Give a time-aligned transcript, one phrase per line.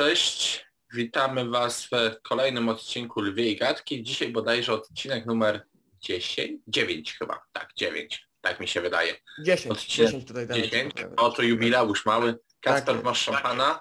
[0.00, 0.66] cześć.
[0.94, 4.02] Witamy Was w kolejnym odcinku Lwiej Gadki.
[4.02, 5.66] Dzisiaj bodajże odcinek numer
[6.00, 6.62] 10?
[6.68, 7.42] 9 chyba.
[7.52, 8.28] Tak, 9.
[8.40, 9.14] Tak mi się wydaje.
[9.44, 10.62] 10, Odcinek 10 tutaj damy.
[10.62, 10.92] 10.
[11.16, 12.38] Oto jubileusz mały.
[12.60, 13.04] Kasper, Tak.
[13.04, 13.80] masz szampana?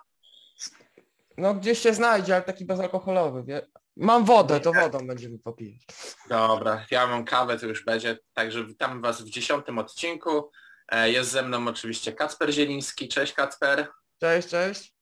[1.38, 3.67] No gdzieś się znajdzie, ale taki bezalkoholowy, wie?
[3.98, 5.81] Mam wodę, to wodą będziemy popijać.
[6.30, 8.17] Dobra, ja mam kawę, to już będzie.
[8.34, 10.52] Także witamy Was w dziesiątym odcinku.
[10.90, 13.08] E, Jest ze mną oczywiście Kacper Zieliński.
[13.08, 13.88] Cześć Kacper.
[14.20, 14.98] Cześć, cześć.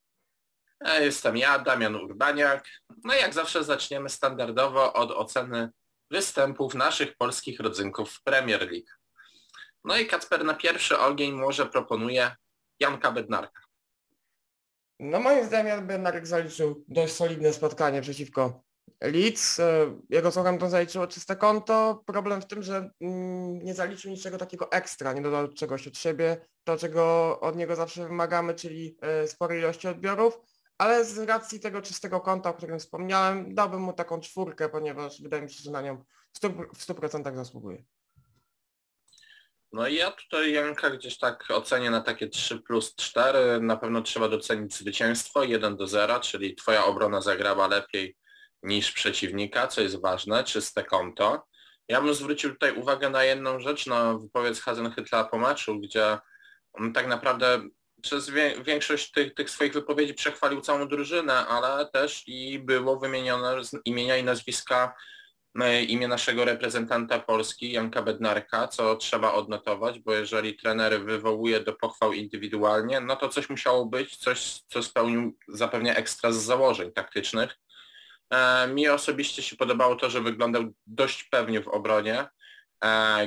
[0.80, 2.66] E, Jestem ja, Damian Urbaniak.
[3.04, 5.70] No i jak zawsze zaczniemy standardowo od oceny
[6.12, 8.90] występów naszych polskich rodzynków w Premier League.
[9.84, 12.36] No i Kacper na pierwszy ogień może proponuje
[12.80, 13.62] Janka Bednarka.
[15.00, 18.64] No moim zdaniem Bednarek zaliczył dość solidne spotkanie przeciwko
[19.02, 19.60] Leeds.
[19.60, 22.04] E, Jego Southampton zaliczyło czyste konto.
[22.06, 26.38] Problem w tym, że mm, nie zaliczył niczego takiego ekstra, nie dodał czegoś od siebie,
[26.64, 30.40] to czego od niego zawsze wymagamy, czyli e, spore ilości odbiorów.
[30.78, 35.44] Ale z racji tego czystego konta, o którym wspomniałem, dałbym mu taką czwórkę, ponieważ wydaje
[35.44, 36.04] mi się, że na nią
[36.34, 37.84] w 100%, w 100% zasługuje.
[39.72, 43.62] No i ja tutaj Janka gdzieś tak ocenię na takie 3 plus 4.
[43.62, 48.18] Na pewno trzeba docenić zwycięstwo 1 do 0, czyli twoja obrona zagrała lepiej
[48.64, 51.48] niż przeciwnika, co jest ważne, czyste konto.
[51.88, 56.18] Ja bym zwrócił tutaj uwagę na jedną rzecz, na wypowiedź Hasenhytla po meczu, gdzie
[56.94, 57.62] tak naprawdę
[58.02, 58.32] przez
[58.66, 64.24] większość tych, tych swoich wypowiedzi przechwalił całą drużynę, ale też i było wymienione imienia i
[64.24, 64.96] nazwiska
[65.62, 71.74] e, imię naszego reprezentanta Polski, Janka Bednarka, co trzeba odnotować, bo jeżeli trener wywołuje do
[71.74, 77.60] pochwał indywidualnie, no to coś musiało być, coś, co spełnił zapewne ekstra z założeń taktycznych.
[78.30, 82.28] E, mi osobiście się podobało to, że wyglądał dość pewnie w obronie,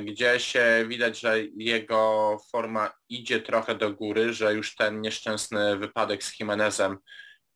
[0.05, 6.25] gdzie się widać, że jego forma idzie trochę do góry, że już ten nieszczęsny wypadek
[6.25, 6.99] z Jimenezem,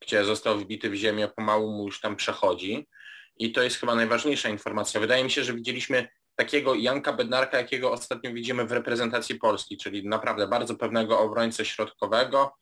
[0.01, 2.89] gdzie został wbity w ziemię, pomału mu już tam przechodzi.
[3.37, 5.01] I to jest chyba najważniejsza informacja.
[5.01, 10.09] Wydaje mi się, że widzieliśmy takiego Janka Bednarka, jakiego ostatnio widzimy w reprezentacji Polski, czyli
[10.09, 12.53] naprawdę bardzo pewnego obrońcę środkowego,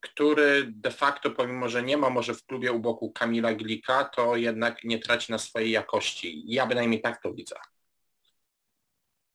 [0.00, 4.36] który de facto, pomimo że nie ma może w klubie u boku Kamila Glika, to
[4.36, 6.42] jednak nie traci na swojej jakości.
[6.46, 7.56] Ja bynajmniej tak to widzę.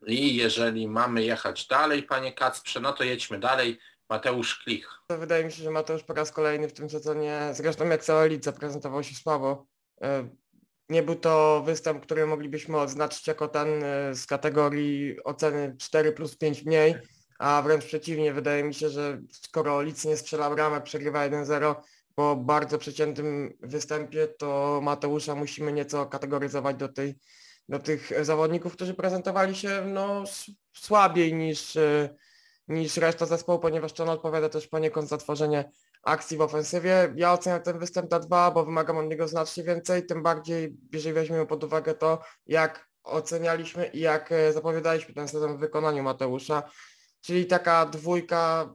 [0.07, 3.79] I jeżeli mamy jechać dalej, panie Kacprze, no to jedźmy dalej.
[4.09, 4.89] Mateusz Klich.
[5.09, 8.45] Wydaje mi się, że Mateusz po raz kolejny w tym sezonie, zresztą jak cała Leeds
[8.45, 9.65] zaprezentował się słabo.
[10.01, 10.29] E,
[10.89, 16.37] Nie był to występ, który moglibyśmy odznaczyć jako ten e, z kategorii oceny 4 plus
[16.37, 16.95] 5 mniej,
[17.39, 21.75] a wręcz przeciwnie, wydaje mi się, że skoro Leeds nie strzela bramek, przegrywa 1-0
[22.15, 27.15] po bardzo przeciętym występie, to Mateusza musimy nieco kategoryzować do, tej,
[27.69, 30.23] do tych zawodników, którzy prezentowali się no,
[30.73, 32.15] słabiej niż, e,
[32.67, 35.71] niż reszta zespołu, ponieważ to on odpowiada też poniekąd za tworzenie
[36.03, 37.13] akcji w ofensywie.
[37.15, 41.13] Ja oceniam ten występ na dwa, bo wymagam od niego znacznie więcej, tym bardziej jeżeli
[41.13, 46.63] weźmiemy pod uwagę to, jak ocenialiśmy i jak e, zapowiadaliśmy ten sezon w wykonaniu Mateusza.
[47.21, 48.73] Czyli taka dwójka,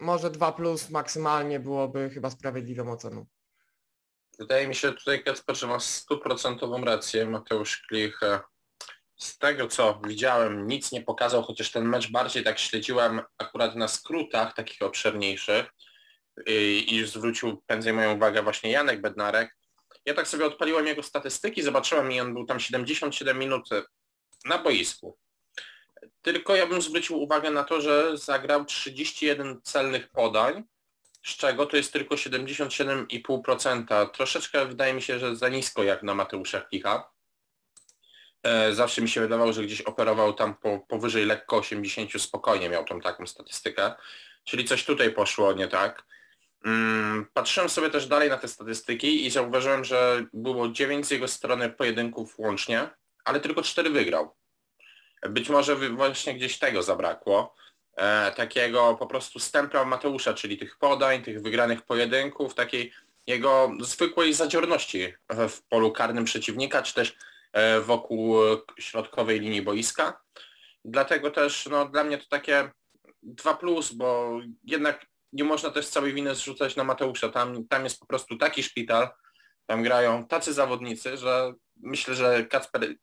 [0.00, 3.26] może dwa plus maksymalnie byłoby chyba sprawiedliwą oceną.
[4.40, 7.26] Wydaje mi się tutaj Kacper, że ma stuprocentową rację.
[7.26, 8.40] Mateusz Klich e,
[9.16, 13.88] z tego co widziałem nic nie pokazał, chociaż ten mecz bardziej tak śledziłem akurat na
[13.88, 15.66] skrótach takich obszerniejszych
[16.46, 19.56] i, i zwrócił prędzej moją uwagę właśnie Janek Bednarek.
[20.06, 23.68] Ja tak sobie odpaliłem jego statystyki, zobaczyłem i on był tam 77 minut
[24.44, 25.18] na boisku.
[26.22, 30.64] Tylko ja bym zwrócił uwagę na to, że zagrał 31 celnych podań,
[31.22, 34.10] z czego to jest tylko 77,5%.
[34.10, 37.10] Troszeczkę wydaje mi się, że za nisko jak na Mateusza Klicha.
[38.42, 42.84] E, Zawsze mi się wydawało, że gdzieś operował tam po, powyżej lekko 80 spokojnie, miał
[42.84, 43.92] tą taką statystykę.
[44.44, 46.04] Czyli coś tutaj poszło nie tak.
[46.64, 51.28] Mm, Patrzyłem sobie też dalej na te statystyki i zauważyłem, że było 9 z jego
[51.28, 52.90] strony pojedynków łącznie,
[53.24, 54.34] ale tylko 4 wygrał.
[55.28, 57.54] Być może właśnie gdzieś tego zabrakło.
[57.96, 62.92] E, takiego po prostu stempla Mateusza, czyli tych podań, tych wygranych pojedynków, takiej
[63.26, 67.16] jego zwykłej zadziorności w, polu karnym przeciwnika, czy też
[67.52, 68.36] e, wokół
[68.78, 70.20] środkowej linii boiska.
[70.84, 72.70] Dlatego też no, dla mnie to takie
[73.22, 77.28] 2 plus, bo jednak nie można też całej winy zrzucać na Mateusza.
[77.28, 79.08] Tam, tam jest po prostu taki szpital,
[79.66, 82.94] tam grają tacy zawodnicy, że myślę, że Kacper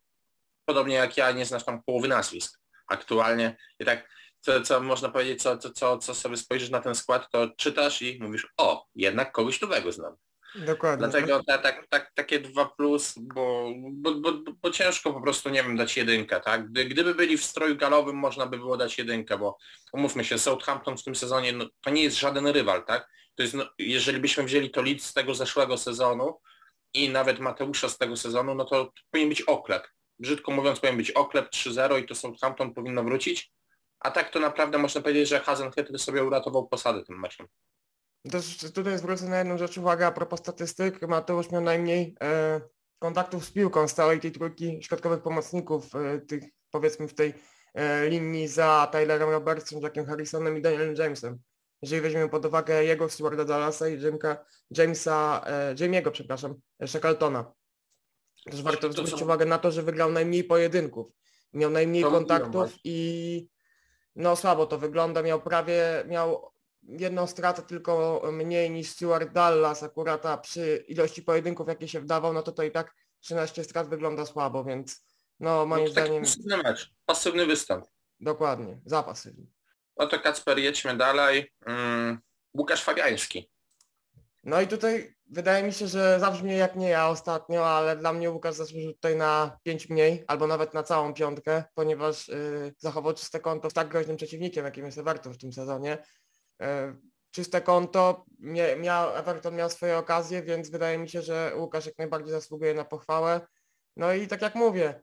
[0.65, 3.57] podobnie jak ja nie znasz tam połowy nazwisk aktualnie.
[3.79, 4.09] I tak
[4.41, 8.01] co, co można powiedzieć, co, co, co, co sobie spojrzysz na ten skład, to czytasz
[8.01, 10.15] i mówisz, o, jednak kogoś nowego znam.
[10.55, 11.07] Dokładnie.
[11.07, 15.49] Dlatego ta, tak, tak, takie dwa plus, bo, bo, bo, bo, bo ciężko po prostu,
[15.49, 16.69] nie wiem, dać jedynkę, tak?
[16.69, 19.57] Gdy, gdyby byli w stroju galowym, można by było dać jedynkę, bo
[19.93, 23.09] umówmy się, Southampton w tym sezonie no, to nie jest żaden rywal, tak?
[23.37, 26.39] to jest, no, jeżeli byśmy wzięli to lid z tego zeszłego sezonu
[26.93, 29.87] i nawet Mateusza z tego sezonu, no to powinien być oklep.
[30.19, 33.51] Brzydko mówiąc powinien być oklep 3-0 i to Southampton powinno wrócić.
[33.99, 37.47] A tak to naprawdę można powiedzieć, że Hasenhüttl sobie uratował posadę tym meczem.
[38.31, 41.07] Też tutaj zwrócę na jedną rzecz uwagę a propos statystyk.
[41.07, 42.61] Mateusz miał najmniej e,
[42.99, 47.33] kontaktów z piłką z całej tej trójki środkowych pomocników, e, tych powiedzmy w tej
[47.73, 51.39] e, linii za Tylerem Robertson, Jackiem Harrisonem i Danielem Jamesem.
[51.81, 54.45] Jeżeli weźmiemy pod uwagę jego Stewarda Dallasa i Jamesa,
[54.77, 56.55] Jamesa e, Jamiego, przepraszam,
[56.85, 57.51] Shackletona.
[58.45, 61.07] Też warto zwrócić uwagę na to, że wygrał najmniej pojedynków.
[61.53, 63.47] Miał najmniej To kontaktów i
[64.17, 65.21] no słabo to wygląda.
[65.21, 66.51] Miał prawie, miał
[66.83, 72.33] jedną stratę tylko mniej niż Stuart Dallas akurat, a przy ilości pojedynków jakie się wdawał,
[72.33, 75.03] no to to i tak 13 strat wygląda słabo, więc
[75.39, 77.85] no moim No zdaniem pasywny mecz, pasywny występ.
[78.19, 79.45] dokładnie, zapasywny.
[79.97, 81.51] No to Kacper, jedźmy dalej.
[81.65, 82.19] Mm,
[82.57, 83.49] Łukasz Fabiański.
[84.43, 88.31] No i tutaj wydaje mi się, że zabrzmi jak nie ja ostatnio, ale dla mnie
[88.31, 93.39] Łukasz zasłużył tutaj na 5 mniej, albo nawet na całą piątkę, ponieważ y, zachował czyste
[93.39, 95.97] konto z tak groźnym przeciwnikiem, jakim jest Everton w tym sezonie.
[96.61, 96.65] Y,
[97.31, 98.25] czyste konto,
[98.77, 102.85] mia, Everton miał swoje okazje, więc wydaje mi się, że Łukasz jak najbardziej zasługuje na
[102.85, 103.41] pochwałę.
[103.97, 105.01] No i tak jak mówię,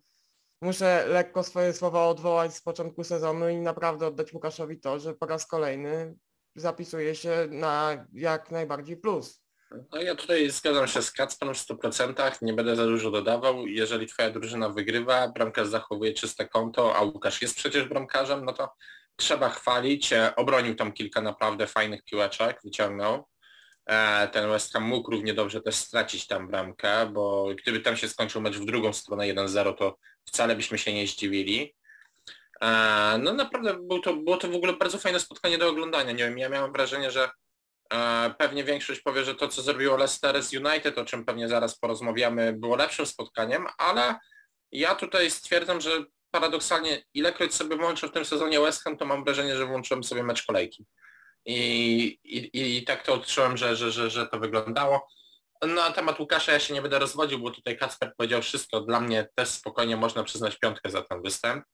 [0.62, 5.27] muszę lekko swoje słowa odwołać z początku sezonu i naprawdę oddać Łukaszowi to, że po
[5.27, 6.15] raz kolejny
[6.56, 9.44] zapisuje się na jak najbardziej plus.
[9.70, 13.66] No ja tutaj zgadzam się z Kacperem w 100%, nie będę za dużo dodawał.
[13.66, 18.72] Jeżeli twoja drużyna wygrywa, bramkarz zachowuje czyste konto, a Łukasz jest przecież bramkarzem, no to
[19.16, 20.12] trzeba chwalić.
[20.12, 23.28] E, Obronił tam kilka naprawdę fajnych piłeczek, wyciągnął.
[23.87, 28.08] E, Ten West Ham mógł równie dobrze też stracić tam bramkę, bo gdyby tam się
[28.08, 31.75] skończył mecz w drugą stronę 1-0, to wcale byśmy się nie zdziwili.
[32.60, 32.67] E,
[33.19, 36.12] No naprawdę było to, było to w ogóle bardzo fajne spotkanie do oglądania.
[36.12, 37.31] Nie wiem, ja miałem wrażenie, że
[38.38, 42.52] pewnie większość powie, że to co zrobiło Leicester z United, o czym pewnie zaraz porozmawiamy,
[42.52, 44.14] było lepszym spotkaniem, ale
[44.72, 45.90] ja tutaj stwierdzam, że
[46.31, 50.22] paradoksalnie ilekroć sobie włączę w tym sezonie West Ham, to mam wrażenie, że włączyłem sobie
[50.22, 50.86] mecz kolejki.
[51.46, 55.08] I, i, i tak to odczułem, że, że, że, że to wyglądało.
[55.62, 58.81] Na temat Łukasza ja się nie będę rozwodził, bo tutaj Kacper powiedział wszystko.
[58.81, 61.64] Dla mnie też spokojnie można przyznać piątkę za ten występ.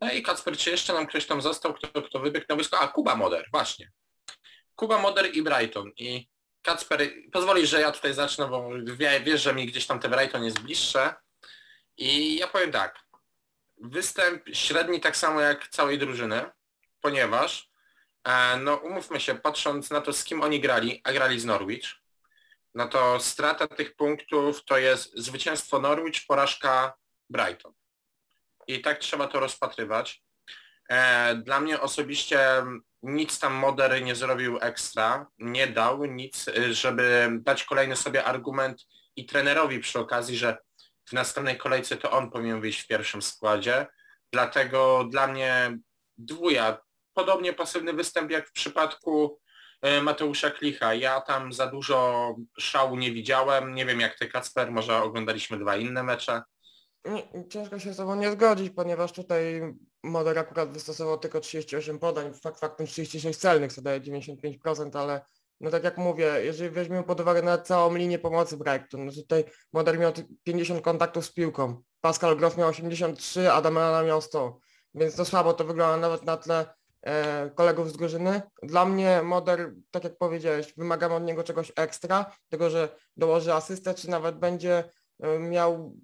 [0.00, 2.80] No i Kacper, czy jeszcze nam ktoś tam został, kto, kto wybiegł na boisko?
[2.80, 3.90] A, Kuba Moder, właśnie.
[4.76, 5.90] Kuba Moder i Brighton.
[5.96, 6.28] I
[6.62, 7.00] Kacper,
[7.32, 10.60] pozwolisz, że ja tutaj zacznę, bo wie, wiesz, że mi gdzieś tam te Brighton jest
[10.60, 11.14] bliższe.
[11.96, 12.98] I ja powiem tak.
[13.78, 16.50] Występ średni tak samo jak całej drużyny,
[17.00, 17.70] ponieważ
[18.24, 21.84] e, no umówmy się, patrząc na to z kim oni grali, a grali z Norwich,
[22.74, 26.94] no to strata tych punktów to jest zwycięstwo Norwich, porażka
[27.30, 27.72] Brighton.
[28.66, 30.22] I tak trzeba to rozpatrywać.
[30.88, 32.64] E, Dla mnie osobiście
[33.02, 38.82] nic tam Moder nie zrobił ekstra, nie dał nic, y, żeby dać kolejny sobie argument
[39.16, 40.56] i trenerowi przy okazji, że
[41.04, 43.86] w następnej kolejce to on powinien wyjść w pierwszym składzie.
[44.32, 45.78] Dlatego dla mnie
[46.18, 46.78] dwuja,
[47.14, 49.40] podobnie pasywny występ jak w przypadku
[49.82, 50.94] e, Mateusza Klicha.
[50.94, 53.74] Ja tam za dużo szału nie widziałem.
[53.74, 56.42] Nie wiem jak ty Kacper, może oglądaliśmy dwa inne mecze.
[57.50, 59.62] Ciężko się z tobą nie zgodzić, ponieważ tutaj
[60.02, 65.20] Moder akurat wystosował tylko 38 podań, fakt faktem 36 celnych, co daje 95%, ale
[65.60, 69.44] no tak jak mówię, jeżeli weźmiemy pod uwagę na całą linię pomocy Brighton, no tutaj
[69.72, 73.74] Moder miał ty- 50 kontaktów z piłką, Pascal Gross miał 83, Adam
[74.06, 74.58] miał 100,
[74.94, 78.42] więc to słabo to wygląda nawet na tle e, kolegów z drużyny.
[78.62, 83.94] Dla mnie Moder, tak jak powiedziałeś, wymagamy od niego czegoś ekstra, tego, że dołoży asystę,
[83.94, 84.90] czy nawet będzie
[85.20, 85.96] e, miał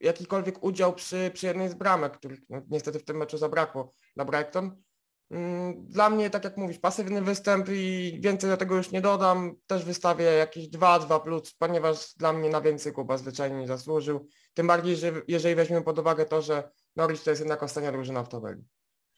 [0.00, 4.24] jakikolwiek udział przy, przy jednej z bramek, których no, niestety w tym meczu zabrakło na
[4.24, 4.82] Brighton.
[5.30, 9.56] Mm, Dla mnie, tak jak mówisz, pasywny występ i więcej do tego już nie dodam.
[9.66, 14.28] Też wystawię jakieś 2-2 plus, ponieważ dla mnie na więcej Kuba zwyczajnie nie zasłużył.
[14.54, 18.22] Tym bardziej, że jeżeli weźmiemy pod uwagę to, że Norwich to jest jednak ostatnia drużyna
[18.22, 18.62] w tabeli.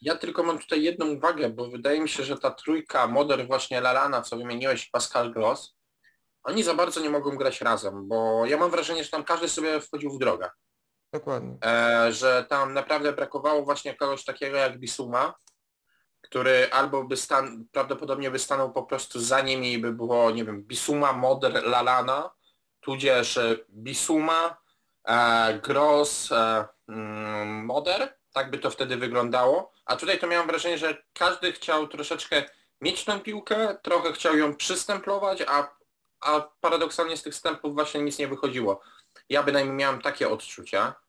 [0.01, 3.81] Ja tylko mam tutaj jedną uwagę, bo wydaje mi się, że ta trójka, Moder właśnie
[3.81, 5.77] Lalana, co wymieniłeś, Pascal Gross,
[6.43, 9.81] oni za bardzo nie mogą grać razem, bo ja mam wrażenie, że tam każdy sobie
[9.81, 10.51] wchodził w drogę.
[11.13, 11.57] Dokładnie.
[11.65, 15.35] E, że tam naprawdę brakowało właśnie kogoś takiego jak Bisuma,
[16.21, 20.45] który albo by stan, prawdopodobnie by stanął po prostu za nimi i by było, nie
[20.45, 22.31] wiem, Bisuma, Moder, Lalana,
[22.81, 24.57] tudzież e, Bisuma,
[25.05, 29.73] e, Gross, e, mm, Moder, tak by to wtedy wyglądało.
[29.85, 32.45] A tutaj to miałem wrażenie, że każdy chciał troszeczkę
[32.81, 35.77] mieć tę piłkę, trochę chciał ją przystemplować, a,
[36.21, 38.81] a paradoksalnie z tych stępów właśnie nic nie wychodziło.
[39.29, 41.02] Ja bynajmniej miałem takie odczucia.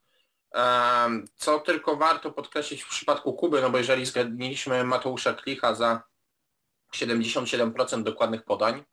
[1.36, 6.04] Co tylko warto podkreślić w przypadku Kuby, no bo jeżeli zgadniliśmy Mateusza Klicha za
[6.96, 8.84] 77% dokładnych podań,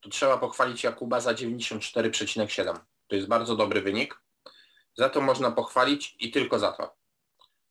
[0.00, 2.78] to trzeba pochwalić Jakuba za 94,7.
[3.08, 4.20] To jest bardzo dobry wynik.
[4.96, 6.96] Za to można pochwalić i tylko za to.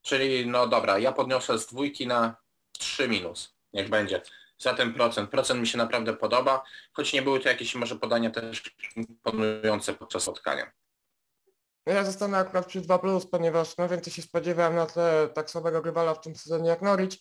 [0.02, 2.36] Czyli no dobra, ja podniosę z dwójki na
[2.72, 3.56] 3 minus.
[3.74, 4.22] Niech będzie.
[4.58, 5.30] Za ten procent.
[5.30, 8.64] Procent mi się naprawdę podoba, choć nie były to jakieś może podania też
[8.96, 10.72] imponujące podczas spotkania.
[11.86, 16.14] Ja zostanę akurat przy 2+, ponieważ no więcej się spodziewałem na tle tak słabego rywala
[16.14, 17.18] w tym sezonie jak Norwich.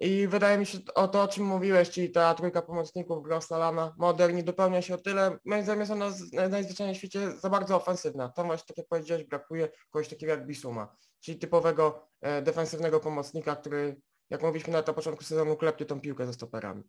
[0.00, 4.44] I wydaje mi się o to, o czym mówiłeś, czyli ta trójka pomocników Grossalana, Moderni
[4.44, 6.10] dopełnia się o tyle, moim zdaniem jest ona
[6.48, 8.28] najzwyczajniej w świecie za bardzo ofensywna.
[8.28, 13.56] Tam właśnie, tak jak powiedziałeś, brakuje kogoś takiego jak Bisuma, czyli typowego e, defensywnego pomocnika,
[13.56, 16.82] który, jak mówiliśmy na początku sezonu, klepnie tą piłkę ze stoperami.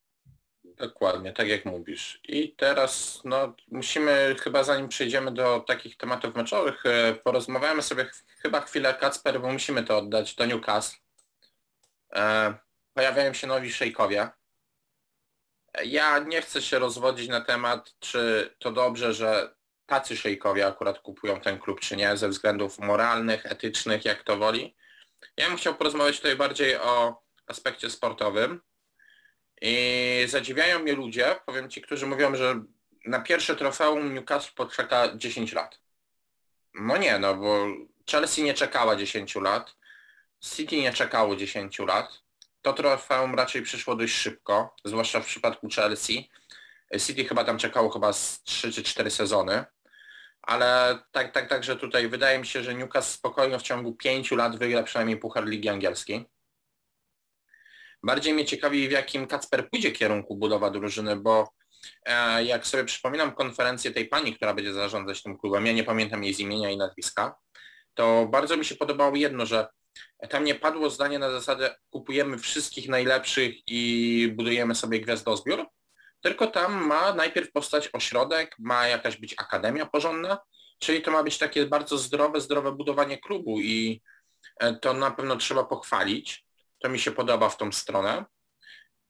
[0.82, 2.20] Dokładnie, tak jak mówisz.
[2.24, 8.24] I teraz no, musimy chyba zanim przejdziemy do takich tematów meczowych, e, porozmawiamy sobie ch
[8.42, 10.98] chyba chwilę Kacper, bo musimy to oddać do Newcastle.
[12.16, 12.54] E,
[12.94, 14.30] pojawiają się nowi szejkowie.
[15.74, 21.00] E, ja nie chcę się rozwodzić na temat, czy to dobrze, że tacy szejkowie akurat
[21.00, 24.76] kupują ten klub, czy nie, ze względów moralnych, etycznych, jak to woli.
[25.38, 28.62] Ja bym chciał porozmawiać tutaj bardziej o aspekcie sportowym
[29.62, 32.64] i zadziwiają mnie ludzie, powiem Ci, którzy mówią, że
[33.06, 35.80] na pierwsze trofeum Newcastle poczeka 10 lat.
[36.74, 37.68] No nie, no bo
[38.12, 39.76] Chelsea nie czekała 10 lat,
[40.42, 42.22] City nie czekało 10 lat.
[42.62, 46.30] To trofeum raczej przyszło dość szybko, zwłaszcza w przypadku Chelsea.
[47.08, 49.66] City chyba tam czekało chyba z 3 czy 4 sezony.
[50.42, 54.58] Ale tak, tak, także tutaj wydaje mi się, że Newcastle spokojnie w ciągu 5 lat
[54.58, 56.26] wygra przynajmniej Puchar Ligi Angielskiej.
[58.04, 61.54] Bardziej mnie ciekawi, w jakim Kacper pójdzie kierunku budowa drużyny, bo
[62.06, 66.24] e, jak sobie przypominam konferencję tej pani, która będzie zarządzać tym klubem, ja nie pamiętam
[66.24, 67.36] jej z imienia i nazwiska,
[67.94, 69.68] to bardzo mi się podobało jedno, że
[70.30, 75.66] tam nie padło zdanie na zasadę kupujemy wszystkich najlepszych i budujemy sobie gwiazdozbiór,
[76.22, 80.38] tylko tam ma najpierw powstać ośrodek, ma jakaś być akademia porządna,
[80.80, 84.02] czyli to ma być takie bardzo zdrowe, zdrowe budowanie klubu i
[84.60, 86.46] e, to na pewno trzeba pochwalić.
[86.82, 88.26] To mi się podoba w tą stronę.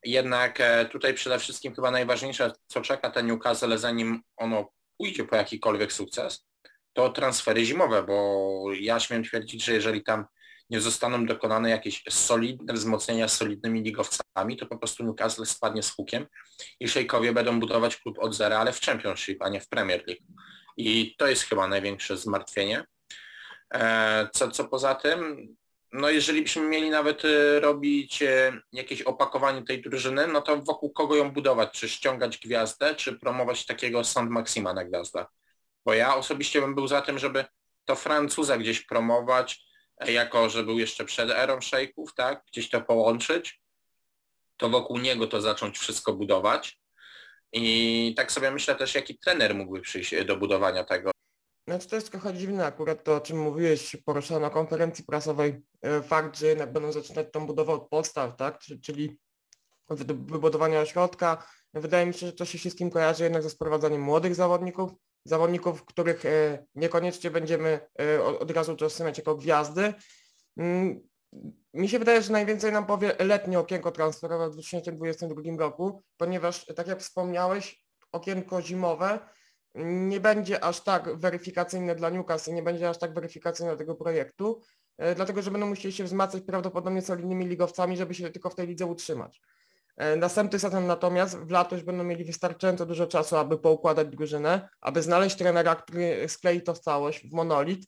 [0.05, 5.35] Jednak e, tutaj przede wszystkim chyba najważniejsze, co czeka ten Newcastle, zanim ono pójdzie po
[5.35, 6.45] jakikolwiek sukces,
[6.93, 10.25] to transfery zimowe, bo ja śmiem twierdzić, że jeżeli tam
[10.69, 15.91] nie zostaną dokonane jakieś solidne wzmocnienia z solidnymi ligowcami, to po prostu Newcastle spadnie z
[15.91, 16.27] hukiem
[16.79, 20.23] i szejkowie będą budować klub od zera, ale w Championship, a nie w Premier League.
[20.77, 22.83] I to jest chyba największe zmartwienie.
[23.73, 25.47] E, co, co poza tym,
[25.91, 30.93] no jeżeli byśmy mieli nawet y, robić y, jakieś opakowanie tej drużyny, no to wokół
[30.93, 31.71] kogo ją budować?
[31.71, 35.25] Czy ściągać gwiazdę, czy promować takiego Sand Maxima na gwiazdę?
[35.85, 37.45] Bo ja osobiście bym był za tym, żeby
[37.85, 39.65] to Francuza gdzieś promować,
[39.97, 42.43] e, jako że był jeszcze przed erą szejków, tak?
[42.51, 43.61] Gdzieś to połączyć,
[44.57, 46.79] to wokół niego to zacząć wszystko budować.
[47.53, 51.10] I tak sobie myślę też, jaki trener mógłby przyjść do budowania tego.
[51.71, 56.01] Znaczy to jest trochę dziwne akurat to, o czym mówiłeś, poruszono na konferencji prasowej, e,
[56.01, 59.19] fakt, że jednak będą zaczynać tą budowę od podstaw, tak, czyli
[60.09, 61.47] wybudowania ośrodka.
[61.73, 64.91] Wydaje mi się, że to się wszystkim kojarzy jednak ze sprowadzaniem młodych zawodników,
[65.25, 69.93] zawodników, których e, niekoniecznie będziemy e, od razu utożsamiać jako gwiazdy.
[70.57, 71.01] Mm,
[71.73, 76.87] mi się wydaje, że najwięcej nam powie letnie okienko transferowe w 2022 roku, ponieważ tak
[76.87, 79.19] jak wspomniałeś, okienko zimowe
[79.75, 84.61] nie będzie aż tak weryfikacyjne dla Newcastle, nie będzie aż tak weryfikacyjne tego projektu,
[84.97, 88.67] e, dlatego że będą musieli się wzmacniać prawdopodobnie solidnymi ligowcami, żeby się tylko w tej
[88.67, 89.41] lidze utrzymać.
[89.97, 94.69] E, następny sezon natomiast w lato już będą mieli wystarczająco dużo czasu, aby poukładać drużynę,
[94.81, 97.87] aby znaleźć trenera, który sklei to w całość, w monolit.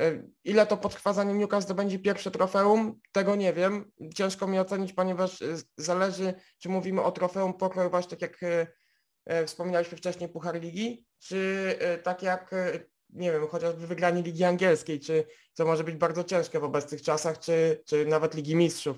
[0.00, 3.92] E, ile to potrwa zanim Newcastle będzie pierwsze trofeum, tego nie wiem.
[4.14, 5.38] Ciężko mi ocenić, ponieważ
[5.76, 8.40] zależy, czy mówimy o trofeum pokroju właśnie tak jak
[9.46, 15.00] wspominaliśmy wcześniej Puchar Ligi, czy e, tak jak, e, nie wiem, chociażby wygranie Ligi Angielskiej,
[15.00, 18.96] czy co może być bardzo ciężkie w obecnych czasach, czy, czy nawet Ligi Mistrzów.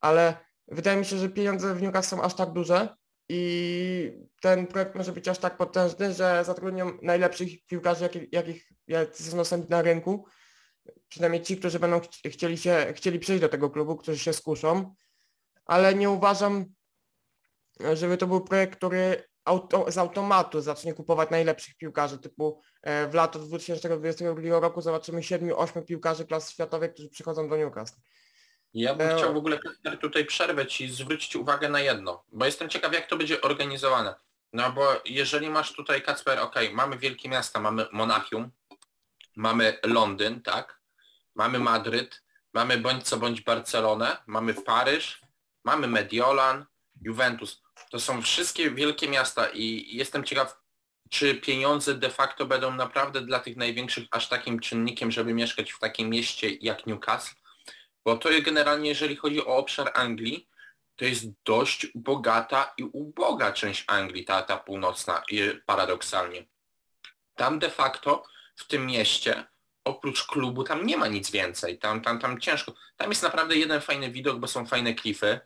[0.00, 0.36] Ale
[0.68, 2.96] wydaje mi się, że pieniądze w Newcastle są aż tak duże
[3.28, 9.22] i ten projekt może być aż tak potężny, że zatrudnią najlepszych piłkarzy, jakich, jakich jacy
[9.22, 10.26] są dostępni na rynku.
[11.08, 14.94] Przynajmniej ci, którzy będą chcieli, się, chcieli przyjść do tego klubu, którzy się skuszą.
[15.64, 16.66] Ale nie uważam,
[17.94, 23.14] żeby to był projekt, który auto, z automatu zacznie kupować najlepszych piłkarzy, typu e, w
[23.14, 28.00] lato 2022 roku zobaczymy 7-8 piłkarzy klas światowej, którzy przychodzą do Newcastle.
[28.74, 29.16] Ja bym e...
[29.16, 29.58] chciał w ogóle
[30.00, 34.14] tutaj przerwać i zwrócić uwagę na jedno, bo jestem ciekaw jak to będzie organizowane.
[34.52, 38.50] No bo jeżeli masz tutaj Kacper, ok, mamy wielkie miasta, mamy Monachium,
[39.36, 40.80] mamy Londyn, tak,
[41.34, 42.22] mamy Madryt,
[42.52, 45.22] mamy bądź co bądź Barcelonę, mamy Paryż,
[45.64, 46.66] mamy Mediolan,
[47.00, 47.61] Juventus
[47.92, 50.60] To są wszystkie wielkie miasta i jestem ciekaw,
[51.10, 55.78] czy pieniądze de facto będą naprawdę dla tych największych aż takim czynnikiem, żeby mieszkać w
[55.78, 57.34] takim mieście jak Newcastle?
[58.04, 60.48] Bo to generalnie, jeżeli chodzi o obszar Anglii,
[60.96, 65.22] to jest dość bogata i uboga część Anglii, ta, ta północna,
[65.66, 66.46] paradoksalnie.
[67.34, 68.22] Tam de facto
[68.56, 69.44] w tym mieście,
[69.84, 71.78] oprócz klubu, tam nie ma nic więcej.
[71.78, 72.74] Tam, tam, tam ciężko.
[72.96, 75.40] Tam jest naprawdę jeden fajny widok, bo są fajne klify.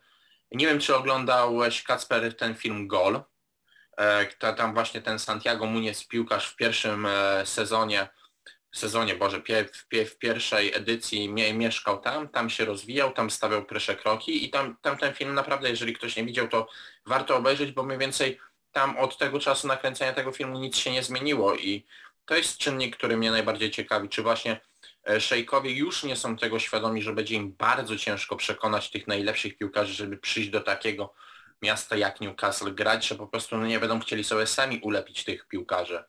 [0.53, 3.23] Nie wiem, czy oglądałeś Kacper ten film Gol.
[3.97, 8.09] E, tam właśnie ten Santiago Muniz, piłkarz w pierwszym e, sezonie,
[8.75, 9.43] sezonie, Boże,
[10.07, 14.97] w, pierwszej edycji mieszkał tam, tam się rozwijał, tam stawiał pierwsze kroki i tam, tam
[14.99, 16.69] ten film naprawdę, jeżeli ktoś nie widział, to
[17.07, 18.41] warto obejrzeć, bo mniej więcej
[18.73, 21.87] tam od tego czasu nakręcenia tego filmu nic się nie zmieniło i
[22.25, 24.61] to jest czynnik, który mnie najbardziej ciekawi, czy właśnie
[25.19, 29.93] szejkowie już nie są tego świadomi, że będzie im bardzo ciężko przekonać tych najlepszych piłkarzy,
[29.93, 31.15] żeby przyjść do takiego
[31.63, 35.49] miasta jak Newcastle grać, że po prostu no, nie będą chcieli sobie sami ulepić tych
[35.49, 36.05] piłkarzy.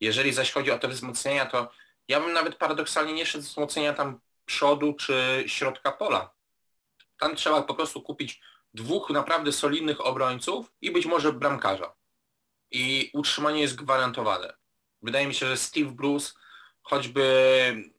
[0.00, 1.70] Jeżeli zaś chodzi o te wzmocnienia, to
[2.08, 6.34] ja bym nawet paradoksalnie nie szedł wzmocnienia tam przodu czy środka pola.
[7.18, 8.40] Tam trzeba po prostu kupić
[8.74, 11.94] dwóch naprawdę solidnych obrońców i być może bramkarza.
[12.70, 14.52] I utrzymanie jest gwarantowane.
[15.02, 16.32] Wydaje mi się, że Steve Bruce
[16.82, 17.91] choćby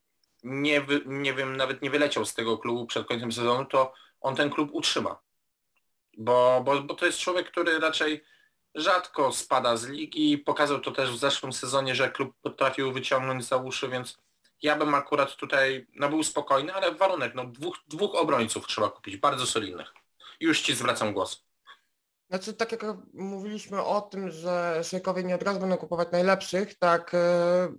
[0.44, 4.50] nie, nie wiem, nawet nie wyleciał z tego klubu przed końcem sezonu, to on ten
[4.50, 5.20] klub utrzyma.
[6.18, 8.24] Bo, bo, bo to jest człowiek, który raczej
[8.76, 10.38] rzadko spada z ligi.
[10.38, 14.18] Pokazał to też w zeszłym sezonie, że klub potrafił wyciągnąć za uszy, więc
[14.62, 19.18] ja bym akurat tutaj no, był spokojny, ale warunek, no dwóch, dwóch obrońców trzeba kupić,
[19.18, 19.94] bardzo solidnych.
[20.40, 21.44] Już Ci zwracam głos.
[22.34, 27.14] Znaczy, tak jak mówiliśmy o tym, że szejkowie nie od razu będą kupować najlepszych, tak
[27.14, 27.74] e,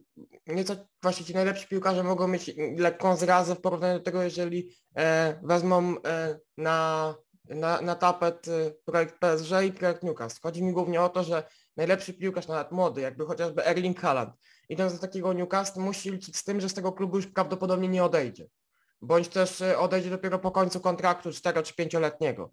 [0.46, 5.40] nieco właśnie ci najlepsi piłkarze mogą mieć lekką zrazę w porównaniu do tego, jeżeli e,
[5.42, 8.46] wezmą e, na, na, na tapet
[8.84, 10.40] projekt PSG i projekt Newcastle.
[10.42, 11.44] Chodzi mi głównie o to, że
[11.76, 14.34] najlepszy piłkarz, nawet młody, jakby chociażby Erling Haaland,
[14.68, 18.04] idąc do takiego Newcastle, musi liczyć z tym, że z tego klubu już prawdopodobnie nie
[18.04, 18.46] odejdzie.
[19.02, 22.50] Bądź też odejdzie dopiero po końcu kontraktu 4 czy 5-letniego.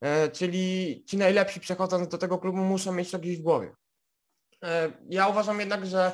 [0.00, 3.74] E, czyli ci najlepsi przechodząc do tego klubu muszą mieć to gdzieś w głowie.
[4.64, 6.12] E, ja uważam jednak, że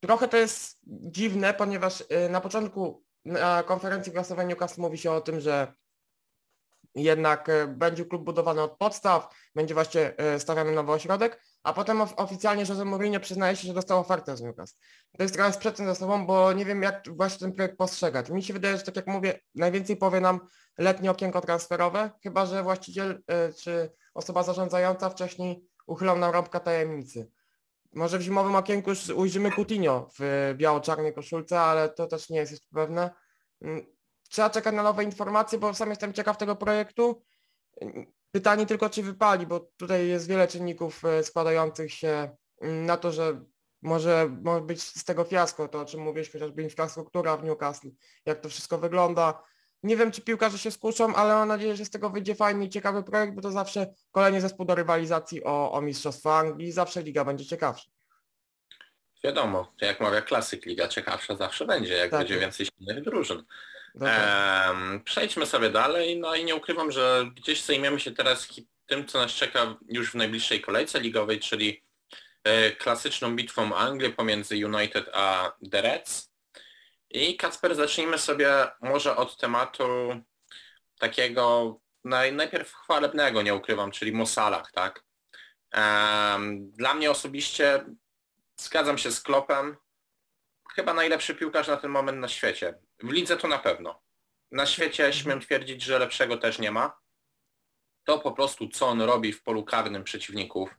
[0.00, 5.20] trochę to jest dziwne, ponieważ e, na początku na konferencji prasowej Newcastle mówi się o
[5.20, 5.72] tym, że
[6.94, 12.84] jednak będzie klub budowany od podstaw, będzie właśnie stawiany nowy ośrodek, a potem oficjalnie Jose
[12.84, 14.78] Mourinho przyznaje się, że dostał ofertę z Newcastle.
[15.16, 18.30] To jest trochę sprzeczne ze sobą, bo nie wiem jak właśnie ten projekt postrzegać.
[18.30, 20.40] Mi się wydaje, że tak jak mówię, najwięcej powie nam
[20.78, 23.10] letnie okienko transferowe, chyba że właściciel
[23.50, 27.30] y, czy osoba zarządzająca wcześniej uchylą nam rąbka tajemnicy.
[27.92, 32.52] Może w zimowym okienku już ujrzymy Coutinho w biało-czarnej koszulce, ale to też nie jest
[32.52, 33.10] jeszcze pewne.
[34.34, 37.22] Trzeba czekać na nowe informacje, bo sam jestem ciekaw tego projektu.
[38.30, 43.44] Pytanie tylko, czy wypali, bo tutaj jest wiele czynników y, składających się na to, że
[43.82, 47.88] może, może być z tego fiasko, to o czym mówiłeś, chociażby infrastruktura w Newcastle,
[48.26, 49.42] jak to wszystko wygląda,
[49.82, 52.68] nie wiem, czy piłkarze się skuszą, ale mam nadzieję, że z tego wyjdzie fajny i
[52.68, 56.72] ciekawy projekt, bo to zawsze kolejny zespół do rywalizacji o, o Mistrzostwo Anglii.
[56.72, 57.90] Zawsze liga będzie ciekawsza.
[59.24, 63.44] Wiadomo, jak mawia klasyk, liga ciekawsza zawsze będzie, jak tak będzie więcej silnych drużyn.
[64.00, 68.48] Ehm, przejdźmy sobie dalej, no i nie ukrywam, że gdzieś zajmiemy się teraz
[68.86, 71.84] tym, co nas czeka już w najbliższej kolejce ligowej, czyli
[72.44, 76.30] e, klasyczną bitwą Anglii pomiędzy United a The Reds.
[77.10, 79.84] I Kacper, zacznijmy sobie może od tematu
[80.98, 85.04] takiego naj, najpierw chwalebnego, nie ukrywam, czyli Mosalach, tak?
[85.74, 87.84] Um, dla mnie osobiście
[88.56, 89.76] zgadzam się z Klopem.
[90.74, 92.74] Chyba najlepszy piłkarz na ten moment na świecie.
[93.02, 94.02] W lidze to na pewno.
[94.52, 96.98] Na świecie śmiem twierdzić, że lepszego też nie ma.
[98.04, 100.70] To po prostu co on robi w polu karnym przeciwników,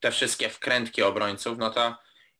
[0.00, 1.96] te wszystkie wkrętki obrońców, no to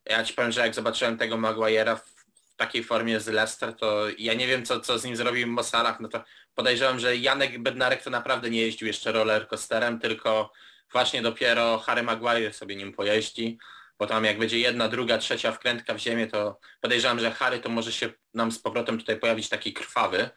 [0.07, 4.35] ja ci powiem, że jak zobaczyłem tego Maguire'a w takiej formie z Leicester, to ja
[4.35, 8.03] nie wiem, co, co z nim zrobił w Mosalach, no to podejrzewam, że Janek Bednarek
[8.03, 10.53] to naprawdę nie jeździł jeszcze roller coasterem, tylko
[10.93, 13.59] właśnie dopiero Harry Maguire sobie nim pojeździ,
[13.99, 17.69] bo tam jak będzie jedna, druga, trzecia wkrętka w ziemię, to podejrzewam, że Harry to
[17.69, 20.31] może się nam z powrotem tutaj pojawić taki krwawy,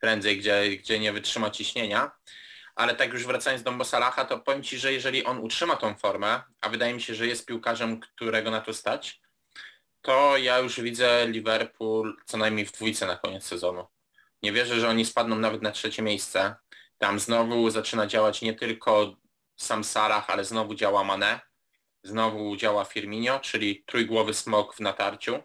[0.00, 2.10] prędzej, gdzie, gdzie nie wytrzyma ciśnienia.
[2.74, 6.42] Ale tak już wracając do Mosalacha, to powiem Ci, że jeżeli on utrzyma tą formę,
[6.60, 9.20] a wydaje mi się, że jest piłkarzem, którego na to stać,
[10.02, 13.86] to ja już widzę Liverpool co najmniej w dwójce na koniec sezonu.
[14.42, 16.54] Nie wierzę, że oni spadną nawet na trzecie miejsce.
[16.98, 19.16] Tam znowu zaczyna działać nie tylko
[19.56, 21.40] sam Salah, ale znowu działa Mane.
[22.06, 25.42] Znowu działa Firmino, czyli trójgłowy smok w natarciu.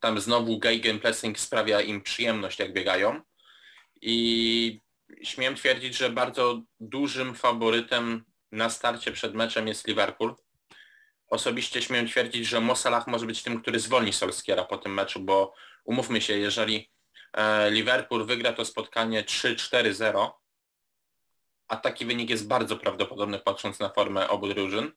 [0.00, 3.20] Tam znowu Gegenpressing sprawia im przyjemność, jak biegają.
[4.00, 4.80] I
[5.22, 10.34] śmiem twierdzić, że bardzo dużym faworytem na starcie przed meczem jest Liverpool.
[11.28, 15.20] Osobiście śmiem twierdzić, że Mo Salah może być tym, który zwolni Solskiera po tym meczu,
[15.20, 16.90] bo umówmy się, jeżeli
[17.32, 20.30] e, Liverpool wygra to spotkanie 3-4-0,
[21.68, 24.92] a taki wynik jest bardzo prawdopodobny patrząc na formę obu drużyn,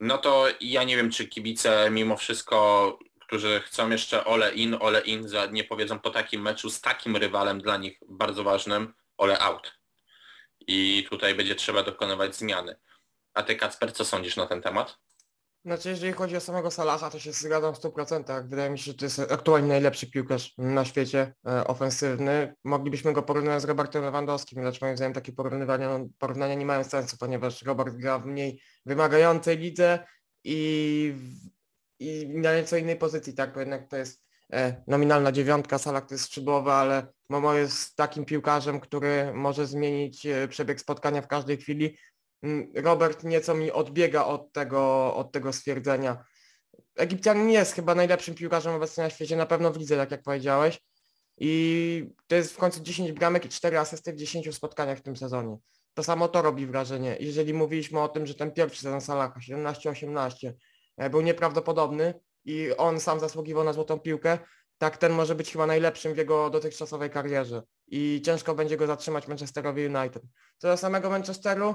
[0.00, 5.00] no to ja nie wiem, czy kibice mimo wszystko, którzy chcą jeszcze ole in, ole
[5.00, 9.78] in, nie powiedzą po takim meczu z takim rywalem dla nich bardzo ważnym, ole out.
[10.60, 12.76] I tutaj będzie trzeba dokonywać zmiany.
[13.34, 14.98] A ty Kacper, co sądzisz na ten temat?
[15.66, 18.48] Znaczy, jeżeli chodzi o samego Salaha, to się zgadzam w 100%.
[18.48, 22.54] Wydaje mi się, że to jest aktualnie najlepszy piłkarz na świecie e, ofensywny.
[22.64, 27.16] Moglibyśmy go porównywać z Robertem Lewandowskim, lecz moim zdaniem takie porównywania, porównania nie mają sensu,
[27.20, 29.98] ponieważ Robert gra w mniej wymagającej lidze
[30.44, 31.14] i,
[31.98, 33.54] i na nieco innej pozycji, tak?
[33.54, 38.24] Bo jednak to jest e, nominalna dziewiątka, Salah to jest skrzydłowy, ale Momo jest takim
[38.24, 41.96] piłkarzem, który może zmienić e, przebieg spotkania w każdej chwili
[42.74, 46.24] Robert nieco mi odbiega od tego, od tego stwierdzenia.
[46.96, 50.80] Egipcjanin jest chyba najlepszym piłkarzem obecnie na świecie, na pewno w lidze, tak jak powiedziałeś.
[51.38, 55.16] I to jest w końcu 10 bramek i 4 asysty w 10 spotkaniach w tym
[55.16, 55.56] sezonie.
[55.94, 57.16] To samo to robi wrażenie.
[57.20, 60.52] Jeżeli mówiliśmy o tym, że ten pierwszy sezon Salaha 17-18
[60.96, 64.38] e, był nieprawdopodobny i on sam zasługiwał na złotą piłkę,
[64.78, 67.62] tak ten może być chyba najlepszym w jego dotychczasowej karierze.
[67.86, 70.22] I ciężko będzie go zatrzymać Manchesterowi United.
[70.58, 71.74] Co do samego Manchesteru,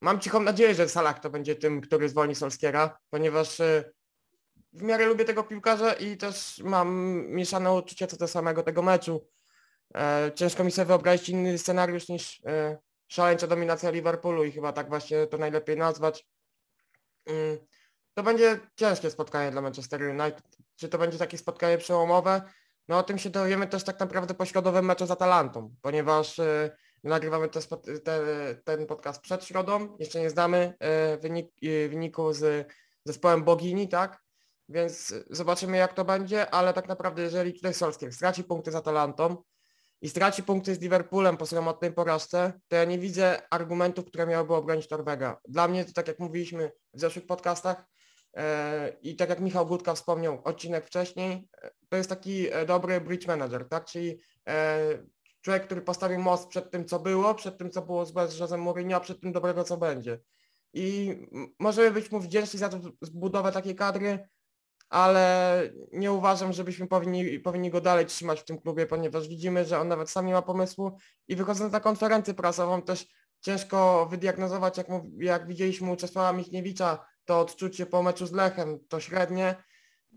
[0.00, 3.92] mam cichą nadzieję, że Salah to będzie tym, który zwolni Solskiera, ponieważ e,
[4.72, 6.88] w miarę lubię tego piłkarza i też mam
[7.28, 9.28] mieszane uczucia co do samego tego meczu.
[9.94, 12.42] E, ciężko mi sobie wyobrazić inny scenariusz niż
[13.08, 16.26] szaleńcza dominacja Liverpoolu i chyba tak właśnie to najlepiej nazwać.
[17.26, 17.58] Mm,
[18.14, 20.42] to będzie ciężkie spotkanie dla Manchester United.
[20.76, 22.42] Czy to będzie takie spotkanie przełomowe?
[22.88, 26.40] No o tym się dowiemy też tak naprawdę po środowym meczu z Atalantą, ponieważ
[27.04, 27.60] Nagrywamy te,
[28.00, 28.20] te,
[28.64, 29.96] ten podcast przed środą.
[29.98, 32.68] Jeszcze nie znamy e, wynik, e, wyniku z
[33.04, 34.22] zespołem Bogini, tak?
[34.68, 39.36] Więc zobaczymy jak to będzie, ale tak naprawdę jeżeli tutaj Solskjaer straci punkty z Atalantą
[40.00, 44.54] i straci punkty z Liverpoolem po sromotnej porażce, to ja nie widzę argumentów, które miałyby
[44.54, 45.40] obronić Torwega.
[45.48, 47.84] Dla mnie to tak jak mówiliśmy w zeszłych podcastach
[48.36, 51.48] e, i tak jak Michał Budka wspomniał odcinek wcześniej,
[51.88, 53.84] to jest taki dobry bridge manager, tak?
[53.84, 54.20] Czyli
[55.42, 58.60] człowiek, który postawił most przed tym, co było, przed tym, co było złe z Josem
[58.60, 60.20] Mourinho, a przed tym dobrego, co będzie.
[60.74, 61.16] I
[61.58, 62.70] możemy być mu wdzięczni za
[63.12, 64.28] budowę takiej kadry,
[64.88, 69.78] ale nie uważam, żebyśmy powinni, powinni go dalej trzymać w tym klubie, ponieważ widzimy, że
[69.78, 70.96] on nawet sam nie ma pomysłu
[71.28, 73.06] i wychodząc na konferencję prasową też
[73.40, 74.86] ciężko wydiagnozować, jak,
[75.18, 79.56] jak widzieliśmy u Czesława Michniewicza, to odczucie po meczu z Lechem, to średnie.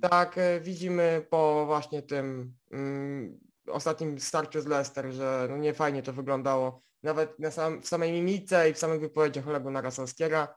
[0.01, 6.03] Tak e, widzimy po właśnie tym mm, ostatnim starciu z Leicester, że no nie fajnie
[6.03, 6.81] to wyglądało.
[7.03, 10.47] Nawet na sam, w samej mimice i w samych wypowiedziach Olegu Narasolskiego,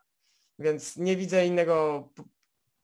[0.59, 2.09] więc nie widzę innego,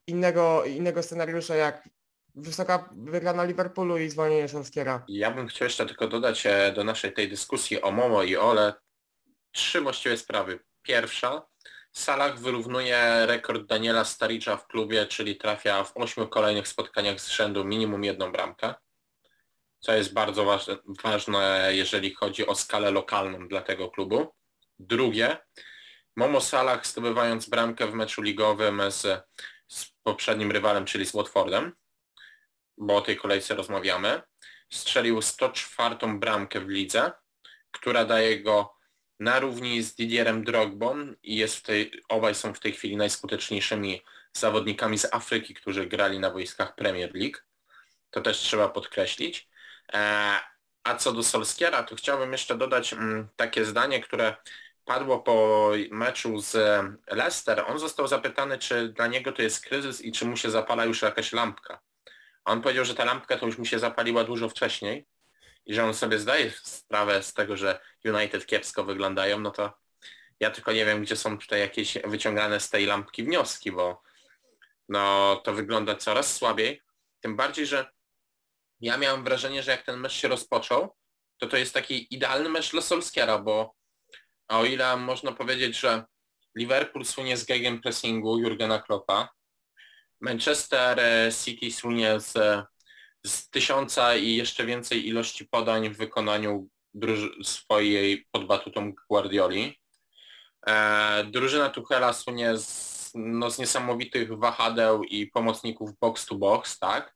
[0.07, 1.89] innego, innego scenariusza jak
[2.35, 5.05] wysoka wygrana Liverpoolu i zwolnienie Solskiera.
[5.07, 8.73] Ja bym chciał jeszcze tylko dodać e, do naszej tej dyskusji o Momo i Ole
[9.51, 10.59] trzy właściwe sprawy.
[10.81, 11.45] Pierwsza,
[11.91, 17.65] Salah wyrównuje rekord Daniela Staricza w klubie, czyli trafia w ośmiu kolejnych spotkaniach z rzędu
[17.65, 18.73] minimum jedną bramkę
[19.85, 20.59] co jest bardzo
[21.03, 24.33] ważne, jeżeli chodzi o skalę lokalną dla tego klubu.
[24.79, 25.37] Drugie,
[26.15, 29.23] Momo Salah zdobywając bramkę w meczu ligowym z,
[29.67, 31.71] z poprzednim rywalem, czyli z Watfordem,
[32.77, 34.21] bo o tej kolejce rozmawiamy,
[34.69, 37.11] strzelił 104 bramkę w lidze,
[37.71, 38.75] która daje go
[39.19, 44.01] na równi z Didierem Drogbą i jest w tej, obaj są w tej chwili najskuteczniejszymi
[44.33, 47.37] zawodnikami z Afryki, którzy grali na wojskach Premier League.
[48.09, 49.54] To też trzeba podkreślić.
[49.93, 50.39] E,
[50.83, 54.35] a co do Solskiera, to chciałbym jeszcze dodać mm, takie zdanie, które
[54.85, 56.55] padło po meczu z
[57.07, 57.63] Leicester.
[57.67, 61.01] On został zapytany, czy dla niego to jest kryzys i czy mu się zapala już
[61.01, 61.79] jakaś lampka.
[62.43, 65.05] A on powiedział, że ta lampka to już mu się zapaliła dużo wcześniej
[65.65, 69.73] i że on sobie zdaje sprawę z tego, że United kiepsko wyglądają, no to
[70.39, 74.01] ja tylko nie wiem, gdzie są tutaj jakieś wyciągane z tej lampki wnioski, bo
[74.89, 76.81] no to wygląda coraz słabiej.
[77.19, 77.85] Tym bardziej, że
[78.85, 80.95] ja miałem wrażenie, że jak ten mecz się rozpoczął,
[81.37, 83.75] to to jest taki idealny mecz dla Solskiera, bo
[84.47, 86.03] o ile można powiedzieć, że
[86.55, 89.29] Liverpool słynie z gegenpressingu Jurgena Kloppa,
[90.21, 92.33] Manchester e, City słynie z,
[93.25, 96.69] z tysiąca i jeszcze więcej ilości podań w wykonaniu
[97.43, 99.79] swojej pod batutą Guardioli.
[100.67, 107.15] E, drużyna Tuchela słynie z, no, z niesamowitych wahadeł i pomocników box to box, tak?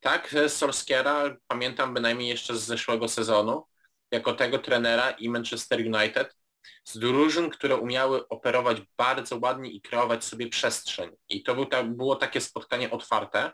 [0.00, 3.66] Tak, Solskiera pamiętam bynajmniej jeszcze z zeszłego sezonu,
[4.10, 6.36] jako tego trenera i Manchester United,
[6.84, 11.10] z drużyn, które umiały operować bardzo ładnie i kreować sobie przestrzeń.
[11.28, 13.52] I to był ta, było takie spotkanie otwarte.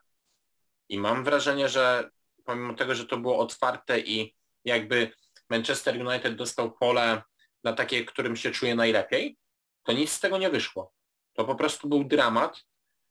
[0.88, 2.10] I mam wrażenie, że
[2.44, 5.12] pomimo tego, że to było otwarte i jakby
[5.50, 7.22] Manchester United dostał pole
[7.64, 9.38] na takie, którym się czuje najlepiej,
[9.82, 10.92] to nic z tego nie wyszło.
[11.32, 12.64] To po prostu był dramat,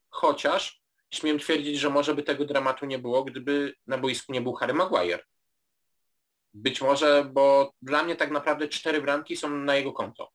[0.08, 4.52] chociaż śmiem twierdzić, że może by tego dramatu nie było, gdyby na boisku nie był
[4.52, 5.24] Harry Maguire.
[6.54, 10.30] Być może, bo dla mnie tak naprawdę cztery bramki są na jego konto.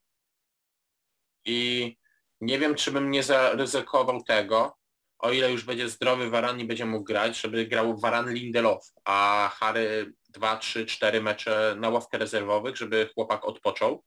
[1.45, 1.97] I
[2.41, 4.77] nie wiem, czy bym nie zaryzykował tego,
[5.19, 9.49] o ile już będzie zdrowy Varan i będzie mógł grać, żeby grał Varan Lindelof, a
[9.53, 14.03] Harry 2, 3, 4 mecze na ławkę rezerwowych, żeby chłopak odpoczął,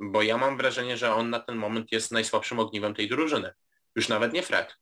[0.00, 3.52] bo ja mam wrażenie, że on na ten moment jest najsłabszym ogniwem tej drużyny.
[3.96, 4.76] Już nawet nie Fred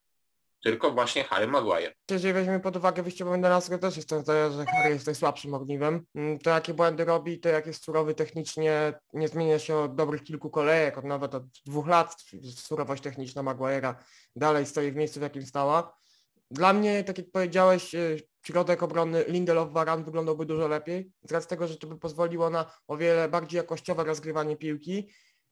[0.62, 1.94] tylko właśnie Harry Maguire.
[2.10, 6.04] Jeżeli weźmiemy pod uwagę wyjście Mendelasa, też jest to, że Harry jest najsłabszym ogniwem.
[6.14, 10.22] Mm, to jakie błędy robi, to jak jest surowy technicznie, nie zmienia się od dobrych
[10.22, 12.16] kilku kolejek, od nawet od dwóch lat
[12.54, 13.94] surowość techniczna Maguire'a
[14.36, 15.96] dalej stoi w miejscu, w jakim stała.
[16.50, 21.66] Dla mnie, tak jak powiedziałeś, y, środek obrony Lindelof-Varan wyglądałby dużo lepiej, z racji tego,
[21.66, 25.10] że to by pozwoliło na o wiele bardziej jakościowe rozgrywanie piłki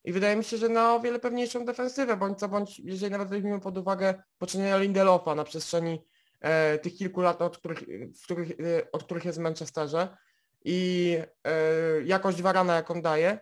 [0.09, 3.29] i wydaje mi się, że na o wiele pewniejszą defensywę, bądź co bądź, jeżeli nawet
[3.29, 6.05] weźmiemy pod uwagę poczynienia Lindelofa na przestrzeni
[6.39, 7.83] e, tych kilku lat, od których,
[8.23, 10.17] których, e, od których jest w Manchesterze
[10.65, 11.53] i e,
[12.05, 13.39] jakość Warana, jaką daje,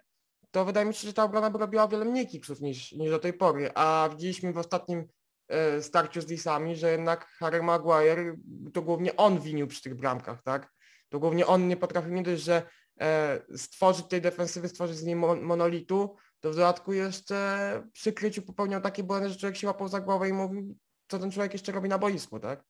[0.52, 3.12] to wydaje mi się, że ta obrona by robiła o wiele mniej kiksów niż, niż
[3.12, 5.08] do tej pory, a widzieliśmy w ostatnim
[5.48, 8.36] e, starciu z Lisami, że jednak Harry Maguire,
[8.74, 10.74] to głównie on winił przy tych bramkach, tak?
[11.10, 12.62] To głównie on nie potrafił nie dość, że
[13.02, 18.82] e, stworzyć tej defensywy, stworzyć z niej monolitu, to w dodatku jeszcze przy kryciu popełniał
[18.82, 21.90] takie błędy, że człowiek się łapał za głowę i mówił, co ten człowiek jeszcze robi
[21.90, 22.64] na boisku, tak?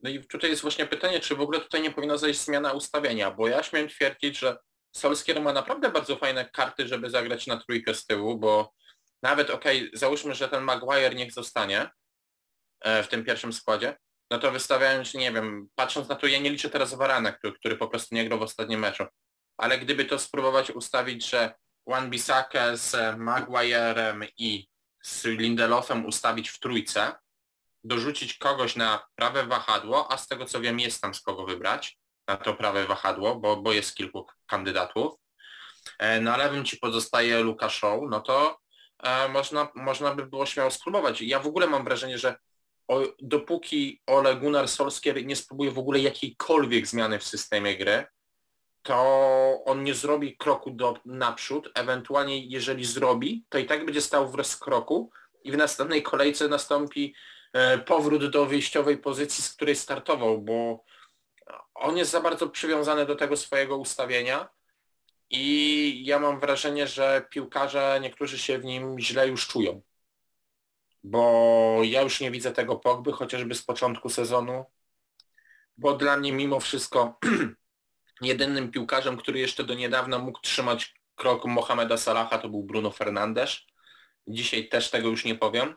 [0.00, 3.30] No i tutaj jest właśnie pytanie, czy w ogóle tutaj nie powinna zajść zmiana ustawienia,
[3.30, 4.56] bo ja śmiem twierdzić, że
[4.96, 8.72] Solskier ma naprawdę bardzo fajne karty, żeby zagrać na trójkę z tyłu, bo
[9.22, 11.90] nawet okej, okay, załóżmy, że ten Maguire niech zostanie
[12.80, 13.96] e, w tym pierwszym składzie,
[14.30, 17.76] no to wystawiając, nie wiem, patrząc na to, ja nie liczę teraz Varana, który, który
[17.76, 19.04] po prostu nie grał w ostatnim meczu,
[19.56, 21.54] ale gdyby to spróbować ustawić, że
[21.86, 24.68] Juan Bissaka z Maguirem i
[25.02, 27.12] z Lindelofem ustawić w trójce,
[27.84, 31.98] dorzucić kogoś na prawe wahadło, a z tego co wiem jest tam z kogo wybrać
[32.28, 35.14] na to prawe wahadło, bo, bo jest kilku kandydatów.
[35.98, 38.58] E, na lewym ci pozostaje Luka Show, no to
[39.02, 41.20] e, można, można by było śmiało spróbować.
[41.20, 42.36] Ja w ogóle mam wrażenie, że
[42.88, 48.06] o, dopóki Ole Gunnar Solskjaer nie spróbuje w ogóle jakiejkolwiek zmiany w systemie gry,
[48.84, 54.30] to on nie zrobi kroku do naprzód, ewentualnie jeżeli zrobi, to i tak będzie stał
[54.30, 55.10] w rozkroku
[55.44, 57.14] i w następnej kolejce nastąpi
[57.52, 60.84] e, powrót do wyjściowej pozycji, z której startował, bo
[61.74, 64.48] on jest za bardzo przywiązany do tego swojego ustawienia
[65.30, 69.82] i ja mam wrażenie, że piłkarze niektórzy się w nim źle już czują.
[71.02, 74.64] Bo ja już nie widzę tego Pogby, chociażby z początku sezonu,
[75.76, 77.18] bo dla mnie mimo wszystko
[78.20, 83.58] Jedynym piłkarzem, który jeszcze do niedawna mógł trzymać krok Mohameda Salaha to był Bruno Fernandes.
[84.26, 85.74] Dzisiaj też tego już nie powiem.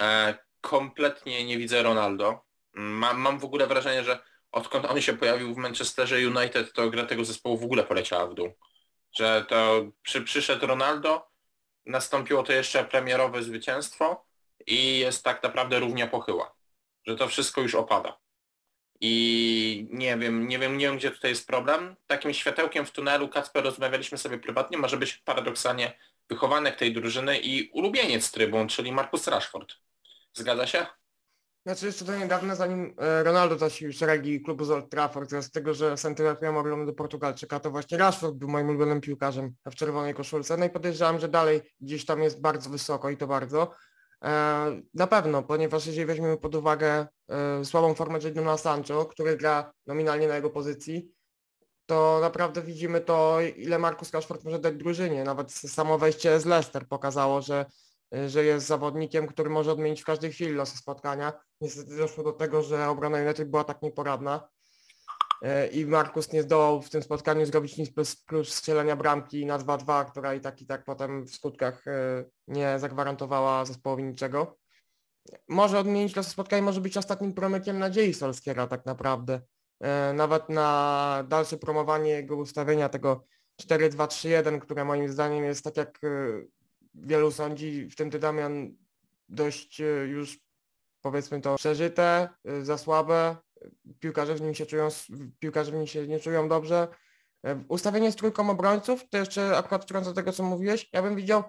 [0.00, 2.44] E, kompletnie nie widzę Ronaldo.
[2.72, 4.18] Mam, mam w ogóle wrażenie, że
[4.52, 8.34] odkąd on się pojawił w Manchesterze United, to gra tego zespołu w ogóle poleciała w
[8.34, 8.52] dół.
[9.12, 11.28] Że to przy, przyszedł Ronaldo,
[11.86, 14.26] nastąpiło to jeszcze premierowe zwycięstwo
[14.66, 16.54] i jest tak naprawdę równia pochyła.
[17.06, 18.18] Że to wszystko już opada.
[19.04, 21.96] I nie wiem, nie wiem, nie wiem, gdzie tutaj jest problem.
[22.06, 27.70] Takim światełkiem w tunelu, Kacper, rozmawialiśmy sobie prywatnie, może być paradoksalnie wychowanek tej drużyny i
[27.70, 29.74] ulubieniec trybun, czyli Marcus Rashford.
[30.34, 30.86] Zgadza się?
[31.66, 35.74] Znaczy jeszcze do niedawna, zanim e, Ronaldo zasił szeregi klubu z Old Trafford, z tego,
[35.74, 40.56] że Santiago oglądał do Portugalczyka, to właśnie Rashford był moim ulubionym piłkarzem w czerwonej koszulce.
[40.56, 43.74] No i podejrzewam, że dalej gdzieś tam jest bardzo wysoko i to bardzo.
[44.22, 49.72] E, na pewno, ponieważ jeżeli weźmiemy pod uwagę e, słabą formę Jadona Sancho, który gra
[49.86, 51.12] nominalnie na jego pozycji,
[51.86, 55.24] to naprawdę widzimy to, ile Marcus Rashford może dać drużynie.
[55.24, 57.66] Nawet samo wejście z Leicester pokazało, że,
[58.26, 61.32] że jest zawodnikiem, który może odmienić w każdej chwili losy spotkania.
[61.60, 64.48] Niestety doszło do tego, że obrona United była tak nieporadna,
[65.72, 70.10] i Markus nie zdołał w tym spotkaniu zrobić nic bez plus strzelenia bramki na 2-2,
[70.10, 74.58] która i tak i tak potem w skutkach e, nie zagwarantowała zespołowi niczego.
[75.48, 79.40] Może odmienić losy spotkania, może być ostatnim promykiem nadziei Solskiera tak naprawdę.
[79.80, 83.24] E, nawet na dalsze promowanie jego ustawienia tego
[83.62, 86.00] 4-2-3-1, które moim zdaniem jest tak jak
[86.94, 88.76] wielu sądzi, w tym ty Damian
[89.28, 90.40] dość już
[91.00, 92.28] powiedzmy to przeżyte,
[92.62, 93.36] za słabe,
[94.00, 94.88] piłkarze w nim się czują,
[95.38, 96.88] piłkarze w nim się nie czują dobrze.
[97.46, 101.16] E, Ustawienie z trójką obrońców, to jeszcze akurat wtrącę do tego, co mówiłeś, ja bym
[101.16, 101.42] widział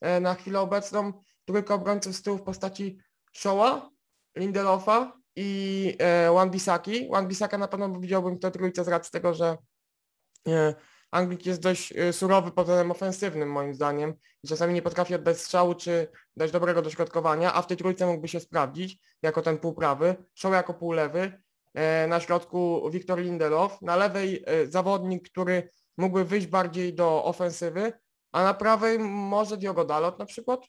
[0.00, 1.12] e, na chwilę obecną
[1.44, 2.98] trójkę obrońców z tyłu w postaci
[3.32, 3.90] Showa,
[4.36, 7.08] Lindelofa i e, Wan-Bissaki.
[7.10, 9.56] Wan-Bissaka na pewno widziałbym w tej trójce z racji tego, że
[11.10, 14.14] Anglik jest dość surowy pod względem ofensywnym moim zdaniem
[14.46, 18.40] czasami nie potrafi oddać strzału czy dać dobrego dośrodkowania, a w tej trójce mógłby się
[18.40, 21.42] sprawdzić jako ten półprawy, Show jako półlewy,
[22.08, 27.92] na środku Wiktor Lindelof, na lewej e, zawodnik, który mógłby wyjść bardziej do ofensywy,
[28.32, 30.66] a na prawej może Diogo Dalot na przykład.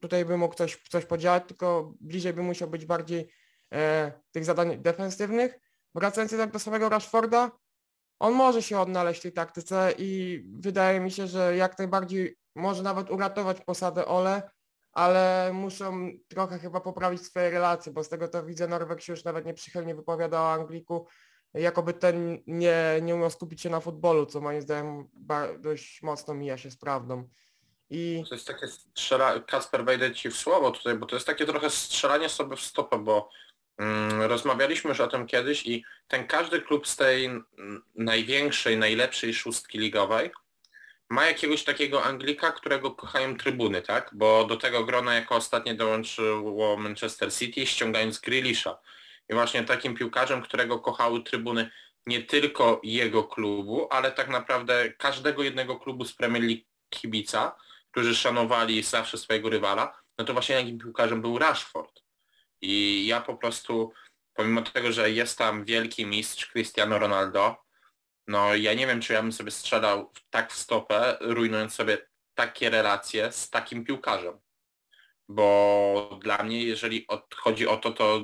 [0.00, 3.32] Tutaj by mógł coś, coś podziałać, tylko bliżej by musiał być bardziej
[3.74, 5.58] e, tych zadań defensywnych.
[5.94, 7.50] Wracając jednak do samego Rashforda,
[8.18, 12.82] on może się odnaleźć w tej taktyce i wydaje mi się, że jak najbardziej może
[12.82, 14.50] nawet uratować posadę Ole,
[14.94, 19.24] ale muszą trochę chyba poprawić swoje relacje, bo z tego to widzę Norweg się już
[19.24, 21.06] nawet nieprzychylnie wypowiada o Angliku,
[21.54, 25.08] jakoby ten nie, nie umiał skupić się na futbolu, co moim zdaniem
[25.58, 27.28] dość mocno mija się z prawdą.
[27.90, 29.40] I To jest takie strzela...
[29.40, 32.98] Kasper, wejdę Ci w słowo tutaj, bo to jest takie trochę strzelanie sobie w stopę,
[32.98, 33.30] bo
[33.78, 37.30] mm, rozmawialiśmy już o tym kiedyś i ten każdy klub z tej
[37.94, 40.30] największej, najlepszej szóstki ligowej
[41.10, 44.10] ma jakiegoś takiego Anglika, którego kochają trybuny, tak?
[44.12, 48.78] Bo do tego grona jako ostatnie dołączyło Manchester City, ściągając Grealisha.
[49.28, 51.70] I właśnie takim piłkarzem, którego kochały trybuny
[52.06, 57.56] nie tylko jego klubu, ale tak naprawdę każdego jednego klubu z Premier League kibica,
[57.90, 62.00] którzy szanowali zawsze swojego rywala, no to właśnie takim piłkarzem był Rashford.
[62.60, 63.92] I ja po prostu,
[64.34, 67.63] pomimo tego, że jest tam wielki mistrz Cristiano Ronaldo,
[68.26, 71.98] no ja nie wiem, czy ja bym sobie strzelał tak w stopę, rujnując sobie
[72.34, 74.38] takie relacje z takim piłkarzem.
[75.28, 78.20] Bo dla mnie, jeżeli od- chodzi o to, to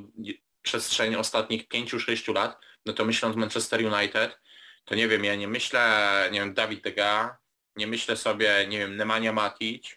[0.62, 4.38] przestrzeń ostatnich 5-6 lat, no to myśląc Manchester United,
[4.84, 7.38] to nie wiem, ja nie myślę, nie wiem, Dawid De Gea,
[7.76, 9.96] nie myślę sobie, nie wiem, Nemanja Matic,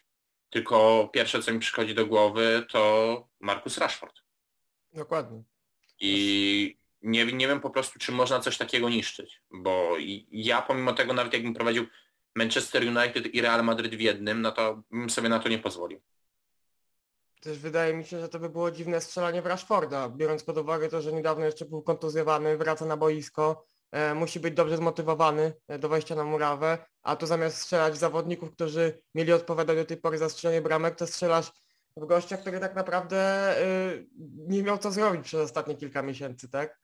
[0.50, 4.16] tylko pierwsze, co mi przychodzi do głowy, to Marcus Rashford.
[4.94, 5.44] dokładnie.
[6.00, 9.96] I nie, nie wiem po prostu, czy można coś takiego niszczyć, bo
[10.32, 11.86] ja pomimo tego, nawet jakbym prowadził
[12.36, 16.02] Manchester United i Real Madrid w jednym, no to bym sobie na to nie pozwolił.
[17.42, 20.90] Też wydaje mi się, że to by było dziwne strzelanie w Rashforda, biorąc pod uwagę
[20.90, 25.80] to, że niedawno jeszcze był kontuzjowany, wraca na boisko, e, musi być dobrze zmotywowany e,
[25.80, 30.18] do wejścia na murawę, a tu zamiast strzelać zawodników, którzy mieli odpowiadać do tej pory
[30.18, 31.52] za strzelanie bramek, to strzelasz
[31.98, 33.66] w gościa, który tak naprawdę e,
[34.48, 36.83] nie miał co zrobić przez ostatnie kilka miesięcy, tak?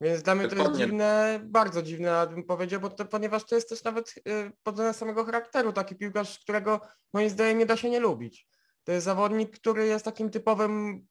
[0.00, 0.86] Więc dla mnie to jest Dokładnie.
[0.86, 4.94] dziwne, bardzo dziwne, bym powiedział, bo to, ponieważ to jest też nawet e, pod względem
[4.94, 6.80] samego charakteru taki piłkarz, którego
[7.12, 8.48] moim zdaniem nie da się nie lubić.
[8.84, 11.06] To jest zawodnik, który jest takim typowym,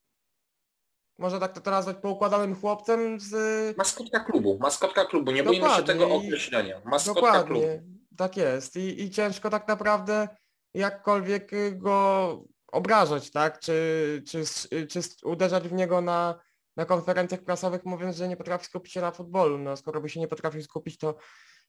[1.18, 3.78] można tak to nazwać, poukładanym chłopcem z...
[3.78, 6.82] Maskotka klubu, maskotka klubu, nie boimy się Dokładnie tego określenia.
[6.86, 7.62] Maskotka klubu.
[7.62, 7.84] Dokładnie,
[8.18, 8.76] tak jest.
[8.76, 10.28] I, I ciężko tak naprawdę
[10.74, 13.60] jakkolwiek y, go obrażać, tak?
[13.60, 14.44] Czy, czy,
[14.88, 16.40] czy uderzać w niego na,
[16.76, 19.58] na konferencjach prasowych mówiąc, że nie potrafi skupić się na futbolu.
[19.58, 21.16] No skoro by się nie potrafił skupić, to,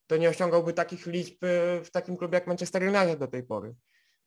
[0.07, 3.75] to nie osiągałby takich liczb y, w takim klubie jak Manchester United do tej pory.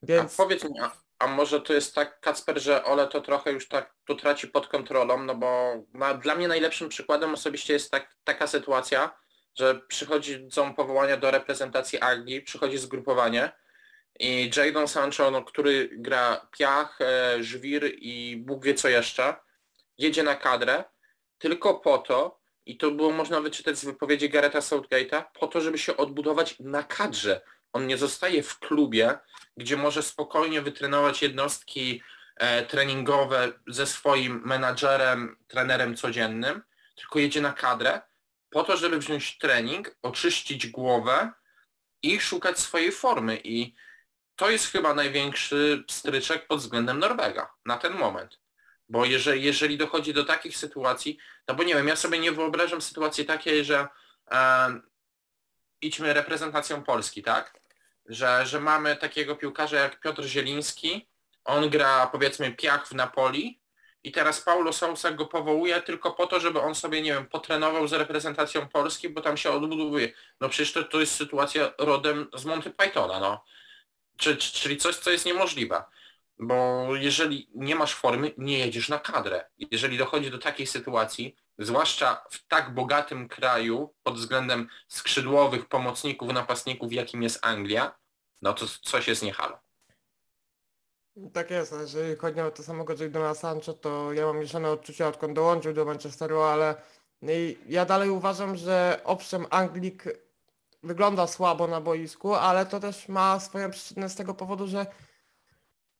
[0.03, 3.51] A Więc powiedz mi, a, a może to jest tak, Kacper, że Ole to trochę
[3.51, 7.91] już tak tu traci pod kontrolą, no bo na, dla mnie najlepszym przykładem osobiście jest
[7.91, 9.17] tak, taka sytuacja,
[9.55, 13.51] że przychodzą powołania do reprezentacji Anglii, przychodzi zgrupowanie
[14.19, 19.35] i Jadon Sancho, no, który gra piach, e, żwir i Bóg wie co jeszcze,
[19.97, 20.83] jedzie na kadrę
[21.37, 25.77] tylko po to, i to było można wyczytać z wypowiedzi Garetha Southgate'a, po to, żeby
[25.77, 27.41] się odbudować na kadrze.
[27.73, 29.17] On nie zostaje w klubie,
[29.57, 32.01] gdzie może spokojnie wytrenować jednostki
[32.35, 36.61] e, treningowe ze swoim menadżerem, trenerem codziennym,
[36.95, 38.01] tylko jedzie na kadrę
[38.49, 41.31] po to, żeby wziąć trening, oczyścić głowę
[42.03, 43.41] i szukać swojej formy.
[43.43, 43.75] I
[44.35, 48.39] to jest chyba największy stryczek pod względem Norwega na ten moment.
[48.89, 51.17] Bo jeżeli, jeżeli dochodzi do takich sytuacji,
[51.47, 53.87] no bo nie wiem, ja sobie nie wyobrażam sytuacji takiej, że
[54.31, 54.79] e,
[55.81, 57.59] idźmy reprezentacją Polski, tak?
[58.05, 61.07] Że, że mamy takiego piłkarza jak Piotr Zieliński,
[61.45, 63.61] on gra powiedzmy piach w Napoli
[64.03, 67.87] i teraz Paulo Sousa go powołuje tylko po to, żeby on sobie, nie wiem, potrenował
[67.87, 70.13] z reprezentacją Polski, bo tam się odbudowuje.
[70.41, 73.43] No przecież to, to jest sytuacja rodem z Monty Pythona, no.
[74.17, 75.83] Czy, czy- czyli coś, co jest niemożliwe.
[76.39, 79.45] Bo jeżeli nie masz formy, nie jedziesz na kadrę.
[79.71, 86.93] Jeżeli dochodzi do takiej sytuacji, zwłaszcza w tak bogatym kraju pod względem skrzydłowych pomocników, napastników,
[86.93, 87.95] jakim jest Anglia,
[88.41, 89.59] no to coś jest nie halo.
[91.33, 95.07] Tak jest, a jeżeli chodzi o to samego Jadona Sancho, to ja mam mieszane odczucia
[95.07, 96.75] odkąd dołączył do Manchesteru, ale
[97.21, 100.03] i ja dalej uważam, że owszem Anglik
[100.83, 104.85] wygląda słabo na boisku, ale to też ma swoją przyczynę z tego powodu, że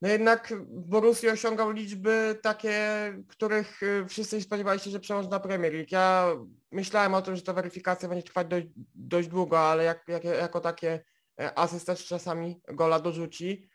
[0.02, 2.80] no jednak Borussia osiągał liczby takie,
[3.28, 5.90] których y, wszyscy spodziewali się, że przełoży na Premier League.
[5.92, 6.28] Ja
[6.72, 10.60] myślałem o tym, że ta weryfikacja będzie trwać dość, dość długo, ale jak, jak, jako
[10.60, 11.04] takie
[11.40, 13.70] e, asyst też czasami gola dorzuci.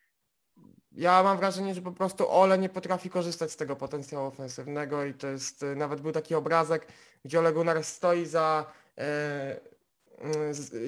[0.92, 5.14] Ja mam wrażenie, że po prostu Ole nie potrafi korzystać z tego potencjału ofensywnego i
[5.14, 6.86] to jest, y, nawet był taki obrazek,
[7.24, 9.60] gdzie Ole Gunnar stoi za e,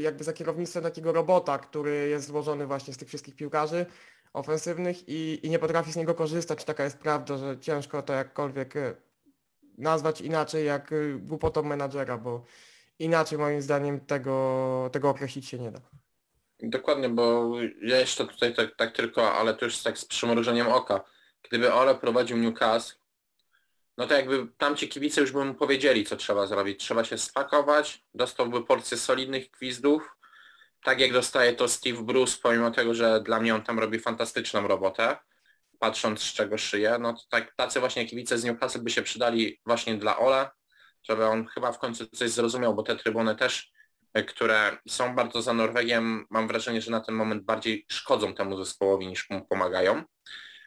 [0.00, 3.86] jakby za kierownictwem takiego robota, który jest złożony właśnie z tych wszystkich piłkarzy
[4.34, 6.64] ofensywnych i, i nie potrafi z niego korzystać.
[6.64, 8.94] Taka jest prawda, że ciężko to jakkolwiek e,
[9.78, 12.44] nazwać inaczej jak e, głupotą menadżera, bo
[12.98, 15.80] inaczej moim zdaniem tego, tego określić się nie da.
[16.60, 21.04] Dokładnie, bo ja jeszcze tutaj tak, tak tylko, ale to już tak z przymrużeniem oka.
[21.42, 22.94] Gdyby Ole prowadził Newcastle,
[23.98, 26.80] no to jakby tamci kibice już by mu powiedzieli, co trzeba zrobić.
[26.80, 30.16] Trzeba się spakować, dostałby porcję solidnych gwizdów,
[30.84, 34.68] tak jak dostaje to Steve Bruce, pomimo tego, że dla mnie on tam robi fantastyczną
[34.68, 35.16] robotę,
[35.78, 39.60] patrząc z czego szyje, no to tak, tacy właśnie kibice z Newcastle by się przydali
[39.66, 40.50] właśnie dla Ole,
[41.02, 43.72] żeby on chyba w końcu coś zrozumiał, bo te trybuny też,
[44.14, 48.56] e, które są bardzo za Norwegiem, mam wrażenie, że na ten moment bardziej szkodzą temu
[48.56, 50.02] zespołowi niż mu pomagają.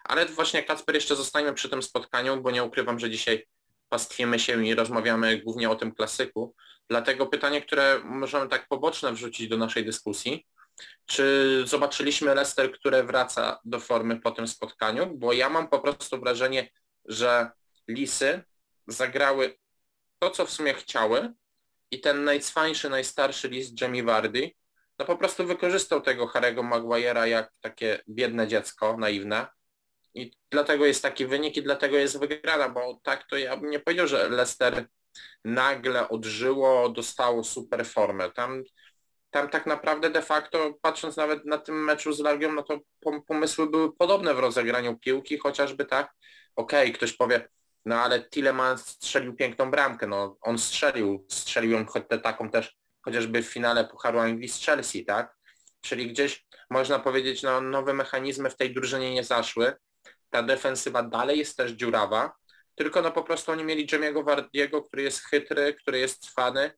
[0.03, 3.47] Ale właśnie Kacper jeszcze zostańmy przy tym spotkaniu, bo nie ukrywam, że dzisiaj
[3.89, 6.55] pastwimy się i rozmawiamy głównie o tym klasyku.
[6.89, 10.47] Dlatego pytanie, które możemy tak poboczne wrzucić do naszej dyskusji,
[11.05, 15.17] czy zobaczyliśmy Leicester, które wraca do formy po tym spotkaniu?
[15.17, 16.69] Bo ja mam po prostu wrażenie,
[17.05, 17.51] że
[17.87, 18.43] Lisy
[18.87, 19.57] zagrały
[20.19, 21.33] to, co w sumie chciały
[21.91, 24.51] i ten najcwańszy, najstarszy list Jamie Vardy
[24.99, 29.47] no po prostu wykorzystał tego Harego Maguire'a jak takie biedne dziecko, naiwne.
[30.17, 33.79] I dlatego jest taki wynik i dlatego jest wygrana, bo tak to ja bym nie
[33.79, 34.87] powiedział, że Leicester
[35.45, 38.31] nagle odżyło, dostało super formę.
[38.31, 38.63] Tam,
[39.29, 42.79] tam tak naprawdę de facto, patrząc nawet na tym meczu z Legią, no to
[43.27, 46.13] pomysły były podobne w rozegraniu piłki, chociażby tak,
[46.55, 47.49] okej, okay, ktoś powie,
[47.85, 53.43] no ale Tileman strzelił piękną bramkę, no on strzelił, strzelił ją choć taką też chociażby
[53.43, 55.37] w finale Pucharu Anglii z Chelsea, tak?
[55.81, 59.73] Czyli gdzieś można powiedzieć, no nowe mechanizmy w tej drużynie nie zaszły.
[60.29, 62.35] Ta defensywa dalej jest też dziurawa,
[62.75, 66.71] tylko no po prostu oni mieli Jamiego Wardiego, który jest chytry, który jest cwany,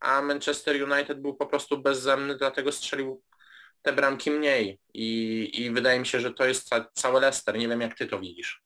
[0.00, 3.22] a Manchester United był po prostu bezzemny, dlatego strzelił
[3.82, 7.58] te bramki mniej i, i wydaje mi się, że to jest ca cały Leicester.
[7.58, 8.62] Nie wiem jak ty to widzisz.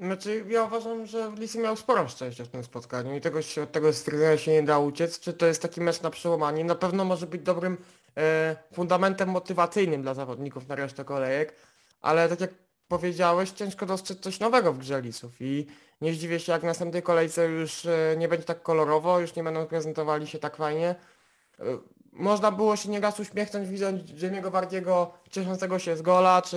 [0.00, 3.72] Znaczy ja uważam, że Lisy miał sporo szczęścia w tym spotkaniu i tego się, od
[3.72, 5.20] tego stwierdzenia się nie da uciec.
[5.20, 6.64] Czy to jest taki mecz na przełamanie?
[6.64, 7.76] Na pewno może być dobrym
[8.16, 11.54] e, fundamentem motywacyjnym dla zawodników na resztę kolejek,
[12.00, 12.50] ale tak jak
[12.88, 15.66] powiedziałeś, ciężko dostrzec coś nowego w grze Lisów i
[16.00, 19.44] nie zdziwię się jak w następnej kolejce już e, nie będzie tak kolorowo, już nie
[19.44, 20.94] będą prezentowali się tak fajnie.
[21.60, 21.64] E,
[22.12, 26.56] można było się nieraz uśmiechnąć widząc Jamie'ego Wardiego cieszącego się z gola, czy,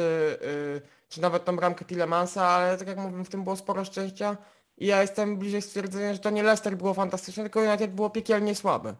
[0.79, 4.37] e, czy nawet tą bramkę Tillemansa, ale tak jak mówię, w tym było sporo szczęścia
[4.77, 8.55] i ja jestem bliżej stwierdzenia, że to nie Leicester było fantastyczne, tylko United było piekielnie
[8.55, 8.95] słabe.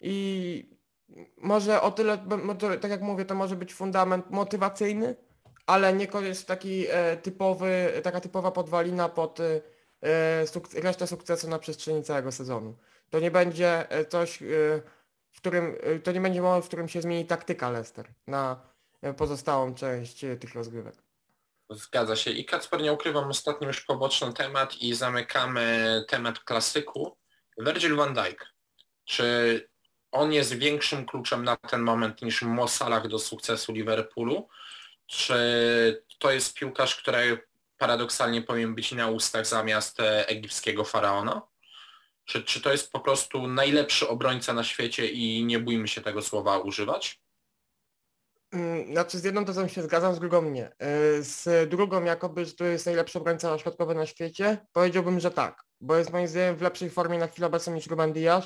[0.00, 0.78] I
[1.36, 2.18] może o tyle,
[2.80, 5.16] tak jak mówię, to może być fundament motywacyjny,
[5.68, 6.86] ale niekoniecznie taki
[7.22, 9.38] typowy, taka typowa podwalina pod
[10.02, 12.76] E, suk resztę sukcesu na przestrzeni całego sezonu.
[13.10, 14.46] To nie będzie e, coś, e,
[15.30, 18.60] w którym, to nie będzie moment, w którym się zmieni taktyka Leicester na
[19.16, 20.94] pozostałą część tych rozgrywek.
[21.70, 22.30] Zgadza się.
[22.30, 27.16] I Kacper, nie ukrywam, ostatni już poboczny temat i zamykamy temat klasyku.
[27.58, 28.46] Virgil van Dijk.
[29.04, 29.68] Czy
[30.12, 32.66] on jest większym kluczem na ten moment niż Mo
[33.08, 34.48] do sukcesu Liverpoolu?
[35.08, 37.48] Czy to jest piłkarz, który
[37.78, 41.42] paradoksalnie powinien być na ustach zamiast e, egipskiego faraona?
[42.24, 46.22] Czy, czy to jest po prostu najlepszy obrońca na świecie i nie bójmy się tego
[46.22, 47.20] słowa używać?
[48.52, 50.66] Mm, znaczy z jedną tezą się zgadzam, z drugą nie.
[50.66, 55.62] E, z drugą jakoby, że to jest najlepszy obrońca środkowy na świecie, powiedziałbym, że tak,
[55.80, 58.44] bo jest moim zdaniem w lepszej formie na chwilę obecną niż Ruben Diaz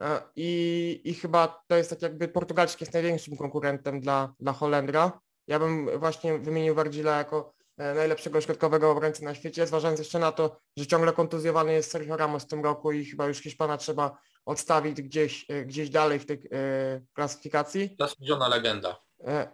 [0.00, 5.20] e, i, i chyba to jest tak jakby portugalski jest największym konkurentem dla, dla Holendra.
[5.50, 10.32] Ja bym właśnie wymienił Wardzila jako E, najlepszego środkowego obrońcy na świecie, zważając jeszcze na
[10.32, 14.18] to, że ciągle kontuzjowany jest Sergio Ramos w tym roku i chyba już Hiszpana trzeba
[14.44, 17.96] odstawić gdzieś, e, gdzieś dalej w tej e, klasyfikacji.
[17.98, 19.00] Zasłużona legenda.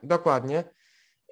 [0.03, 0.65] dokładnie.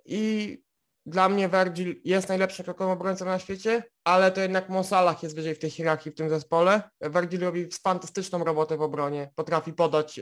[0.05, 0.63] I
[1.07, 5.55] dla mnie Virgil jest najlepszym środkowym obrońcą na świecie, ale to jednak Monsalah jest wyżej
[5.55, 6.83] w tej hierarchii w tym zespole.
[7.01, 10.21] Virgil robi fantastyczną robotę w obronie, potrafi podać,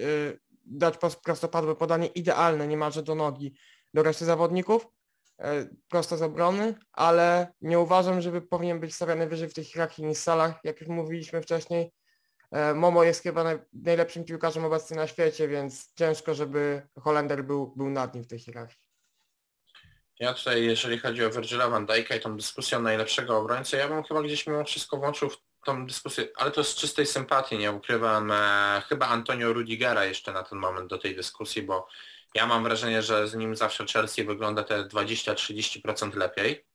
[0.67, 3.55] dać prostopadłe podanie idealne niemalże do nogi
[3.95, 4.87] do reszty zawodników
[5.43, 10.05] E, prosto z obrony, ale nie uważam, żeby powinien być stawiany wyżej w tej hierarchii
[10.05, 11.93] niż Salah, jak już mówiliśmy wcześniej.
[12.51, 17.73] e, Momo jest chyba naj, najlepszym piłkarzem obecnie na świecie, więc ciężko, żeby Holender był,
[17.77, 18.89] był nad nim w tej hierarchii.
[20.19, 23.89] Ja tutaj, jeżeli chodzi o Virgila van Dijk'a i tą dyskusję o najlepszego obrońcę, ja
[23.89, 27.73] bym chyba gdzieś mimo wszystko włączył w tą dyskusję, ale to z czystej sympatii, nie
[27.73, 31.89] ukrywam, e, chyba Antonio Rudigera jeszcze na ten moment do tej dyskusji, bo
[32.35, 36.67] ja mam wrażenie, że z nim zawsze Chelsea wygląda te 20-30% lepiej.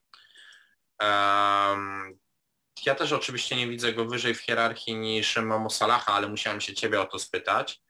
[1.01, 2.19] Um,
[2.85, 6.73] ja też oczywiście nie widzę go wyżej w hierarchii niż Momo Salaha, ale musiałem się
[6.73, 7.81] Ciebie o to spytać.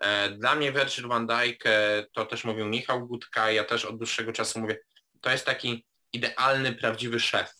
[0.00, 3.96] E, dla mnie Virgil van Dijk, e, to też mówił Michał Gutka, ja też od
[3.98, 4.78] dłuższego czasu mówię,
[5.20, 7.54] to jest taki idealny, prawdziwy szef.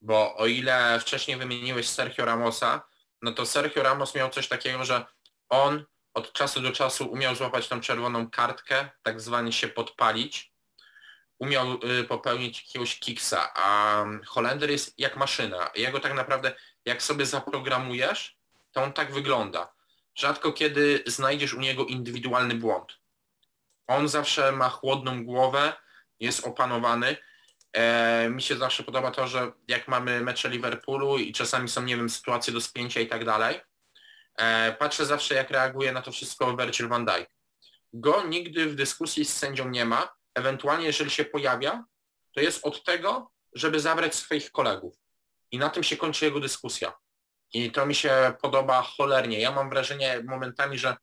[0.00, 2.82] Bo o ile wcześniej wymieniłeś Sergio Ramosa,
[3.22, 5.04] no to Sergio Ramos miał coś takiego, że
[5.48, 5.84] on
[6.14, 10.52] od czasu do czasu umiał złapać tą czerwoną kartkę, tak zwanie się podpalić,
[11.38, 15.70] umiał y, popełnić jakiegoś kiksa, a Holender jest jak maszyna.
[15.74, 16.54] Jego tak naprawdę,
[16.84, 18.36] jak sobie zaprogramujesz,
[18.72, 19.72] to on tak wygląda.
[20.14, 22.98] Rzadko kiedy znajdziesz u niego indywidualny błąd.
[23.86, 25.72] On zawsze ma chłodną głowę,
[26.20, 27.16] jest opanowany.
[27.72, 31.96] E, mi się zawsze podoba to, że jak mamy mecze Liverpoolu i czasami są, nie
[31.96, 33.60] wiem, sytuacje do spięcia i tak dalej,
[34.78, 37.30] patrzę zawsze jak reaguje na to wszystko Virgil van Dijk.
[37.92, 41.84] Go nigdy w dyskusji z sędzią nie ma, ewentualnie jeżeli się pojawia,
[42.34, 44.94] to jest od tego, żeby zabrać swoich kolegów.
[45.50, 46.92] I na tym się kończy jego dyskusja.
[47.52, 49.40] I to mi się podoba cholernie.
[49.40, 50.96] Ja mam wrażenie momentami, że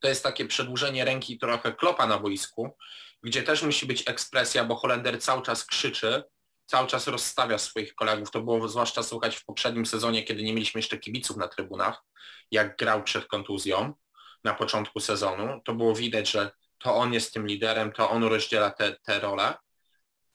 [0.00, 2.76] to jest takie przedłużenie ręki trochę klopa na boisku,
[3.22, 6.22] gdzie też musi być ekspresja, bo Holender cały czas krzyczy,
[6.66, 8.30] cały czas rozstawia swoich kolegów.
[8.30, 12.02] To było zwłaszcza słuchać w poprzednim sezonie, kiedy nie mieliśmy jeszcze kibiców na trybunach,
[12.50, 13.94] jak grał przed kontuzją
[14.44, 15.60] na początku sezonu.
[15.64, 19.54] To było widać, że to on jest tym liderem, to on rozdziela te, te role,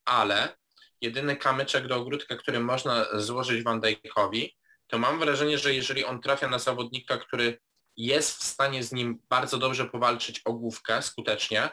[0.05, 0.57] ale
[1.01, 4.57] jedyny kamyczek do ogródka, który można złożyć Van Dijkowi,
[4.87, 7.59] to mam wrażenie, że jeżeli on trafia na zawodnika, który
[7.97, 11.69] jest w stanie z nim bardzo dobrze powalczyć o główkę skutecznie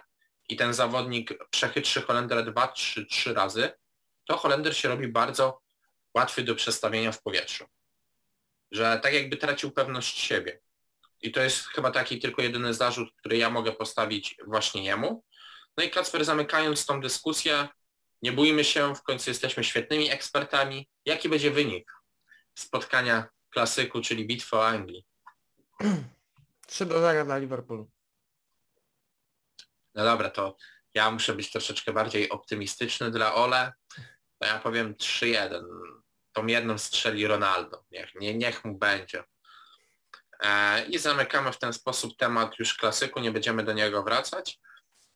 [0.49, 3.73] i ten zawodnik przechytrzy Holendera dwa, trzy, trzy razy,
[4.27, 5.61] to Holender się robi bardzo
[6.15, 7.65] łatwy do przestawienia w powietrzu.
[8.71, 10.61] Że tak jakby tracił pewność siebie.
[11.21, 15.25] I to jest chyba taki tylko jedyny zarzut, który ja mogę postawić właśnie jemu.
[15.77, 17.69] No i Kacper, zamykając tą dyskusję,
[18.23, 20.89] nie bójmy się, w końcu jesteśmy świetnymi ekspertami.
[21.05, 21.93] Jaki będzie wynik
[22.55, 25.07] spotkania klasyku, czyli bitwy o Anglii?
[26.67, 27.91] 3 do 0 dla Liverpoolu.
[29.95, 30.57] No dobra, to
[30.95, 33.73] ja muszę być troszeczkę bardziej optymistyczny dla Ole.
[34.39, 35.65] To ja powiem 3-1.
[36.33, 37.85] Tą jedną strzeli Ronaldo.
[37.91, 39.25] Niech, nie, niech mu będzie.
[40.41, 44.59] E, I zamykamy w ten sposób temat już klasyku, nie będziemy do niego wracać.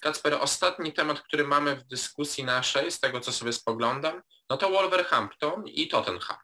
[0.01, 4.71] Kacper, ostatni temat, który mamy w dyskusji naszej, z tego co sobie spoglądam, no to
[4.71, 6.39] Wolverhampton i Tottenham.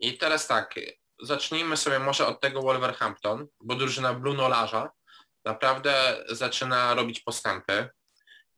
[0.00, 0.74] I teraz tak,
[1.22, 4.90] zacznijmy sobie może od tego Wolverhampton, bo drużyna Bruno Larza
[5.44, 7.88] naprawdę zaczyna robić postępy.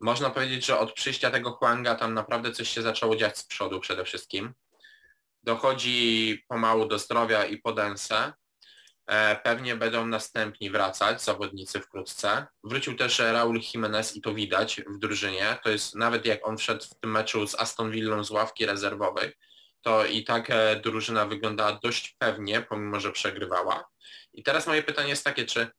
[0.01, 3.81] Można powiedzieć, że od przyjścia tego Huanga tam naprawdę coś się zaczęło dziać z przodu
[3.81, 4.53] przede wszystkim.
[5.43, 8.33] Dochodzi pomału do zdrowia i podensę.
[9.07, 12.47] E, pewnie będą następni wracać, zawodnicy wkrótce.
[12.65, 15.59] Wrócił też Raul Jimenez i to widać w drużynie.
[15.65, 19.33] To jest nawet jak on wszedł w tym meczu z Aston Villą z ławki rezerwowej,
[19.83, 23.89] to i tak e, drużyna wyglądała dość pewnie, pomimo że przegrywała.
[24.33, 25.71] I teraz moje pytanie jest takie, czy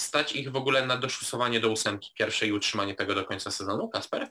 [0.00, 3.88] stać ich w ogóle na doszusowanie do ósemki pierwszej i utrzymanie tego do końca sezonu,
[3.88, 4.28] Kasper?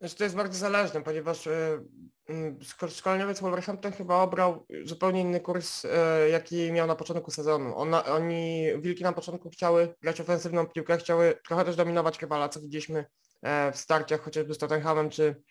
[0.00, 5.90] Znaczy to jest bardzo zależne, ponieważ yy, szkoleniowiec Wolverhampton chyba obrał zupełnie inny kurs, yy,
[6.30, 7.76] jaki miał na początku sezonu.
[7.76, 12.60] Ona, oni, Wilki na początku chciały grać ofensywną piłkę, chciały trochę też dominować rywala, co
[12.60, 12.98] widzieliśmy
[13.42, 15.42] yy, w starciach chociażby z Tottenhamem czy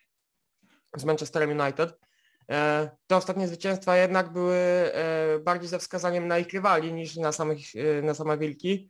[0.97, 1.99] z Manchesterem United.
[3.07, 4.91] Te ostatnie zwycięstwa jednak były
[5.43, 7.59] bardziej ze wskazaniem na ich rywali niż na, samych,
[8.03, 8.89] na same Wilki.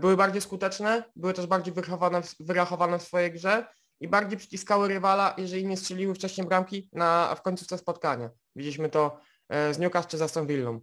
[0.00, 3.66] Były bardziej skuteczne, były też bardziej wyrachowane, wyrachowane w swojej grze
[4.00, 8.30] i bardziej przyciskały rywala, jeżeli nie strzeliły wcześniej bramki na, w końcówce spotkania.
[8.56, 10.80] Widzieliśmy to e, z Newcastle czy z Villą.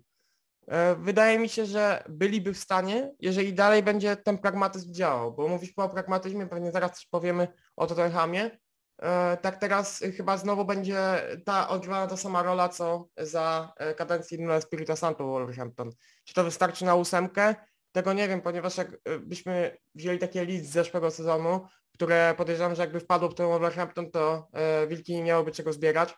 [0.68, 5.48] E, wydaje mi się, że byliby w stanie, jeżeli dalej będzie ten pragmatyzm działał, bo
[5.48, 8.60] mówiliśmy o pragmatyzmie, pewnie zaraz też powiemy o Tottenhamie.
[9.02, 10.98] E, tak teraz chyba znowu będzie
[11.46, 15.90] ta odgrywana ta sama rola, co za kadencji Nuno Espirito Santo Wolverhampton.
[16.24, 17.56] Czy to wystarczy na ósemkę?
[17.98, 22.82] Tego nie wiem, ponieważ jak byśmy wzięli takie list z zeszłego sezonu, które podejrzewam, że
[22.82, 26.16] jakby wpadło w ten Wolverhampton, to e, Wilki nie miałoby czego zbierać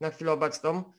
[0.00, 0.92] na chwilę obecną.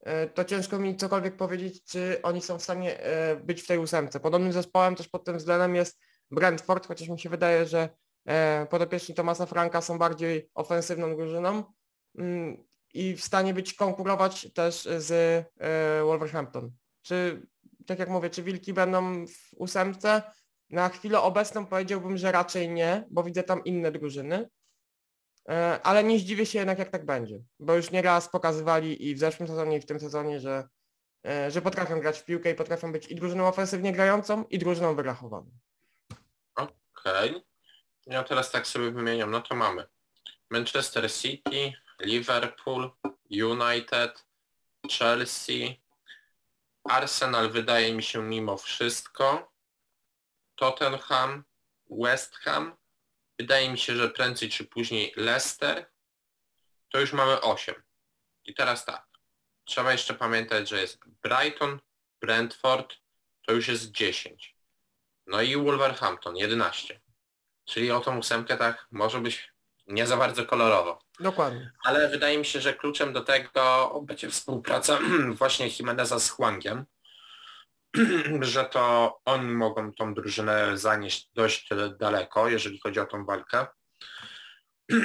[0.00, 2.98] E, to ciężko mi cokolwiek powiedzieć, czy oni są w stanie
[3.44, 4.20] być w tej ósemce.
[4.20, 6.00] Podobnym zespołem też pod tym względem jest
[6.30, 7.88] Brentford, chociaż mi się wydaje, że
[8.70, 11.64] podopieczni Tomasa Franka są bardziej ofensywną drużyną
[12.18, 12.64] mm,
[12.94, 15.46] i w stanie być konkurować też z
[16.04, 16.70] Wolverhampton.
[17.02, 17.46] Czy
[17.86, 20.22] tak jak mówię, czy Wilki będą w ósemce?
[20.70, 24.48] Na chwilę obecną powiedziałbym, że raczej nie, bo widzę tam inne drużyny.
[25.48, 29.18] E, ale nie zdziwię się jednak, jak tak będzie, bo już nieraz pokazywali i w
[29.18, 30.68] zeszłym sezonie, i w tym sezonie, że,
[31.26, 34.94] e, że potrafią grać w piłkę i potrafią być i drużyną ofensywnie grającą, i drużyną
[34.94, 35.50] wyrachowaną.
[36.54, 37.30] Okej.
[37.30, 37.42] Okay.
[38.06, 39.86] Ja teraz tak sobie wymieniam, no to mamy
[40.50, 42.90] Manchester City, Liverpool,
[43.30, 44.24] United,
[44.90, 45.80] Chelsea,
[46.90, 49.52] Arsenal wydaje mi się mimo wszystko,
[50.54, 51.44] Tottenham,
[51.90, 52.76] West Ham,
[53.38, 55.90] wydaje mi się, że prędzej czy później Leicester,
[56.88, 57.74] to już mamy 8.
[58.44, 59.06] I teraz tak,
[59.64, 61.80] trzeba jeszcze pamiętać, że jest Brighton,
[62.20, 62.94] Brentford,
[63.46, 64.56] to już jest 10.
[65.26, 67.00] No i Wolverhampton, 11.
[67.64, 69.52] Czyli o tą ósemkę tak może być
[69.86, 71.02] nie za bardzo kolorowo.
[71.20, 71.72] Dokładnie.
[71.84, 74.98] Ale wydaje mi się, że kluczem do tego będzie współpraca
[75.38, 76.84] właśnie Jimeneza z Huangiem,
[78.40, 81.68] że to oni mogą tą drużynę zanieść dość
[81.98, 83.66] daleko, jeżeli chodzi o tą walkę.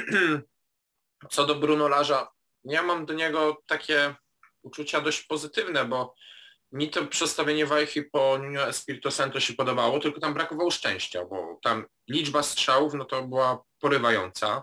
[1.30, 2.28] Co do Bruno Larza,
[2.64, 4.14] ja mam do niego takie
[4.62, 6.14] uczucia dość pozytywne, bo
[6.72, 11.58] mi to przestawienie Wajchy po Nuno Espirito Santo się podobało, tylko tam brakowało szczęścia, bo
[11.62, 14.62] tam liczba strzałów no to była porywająca.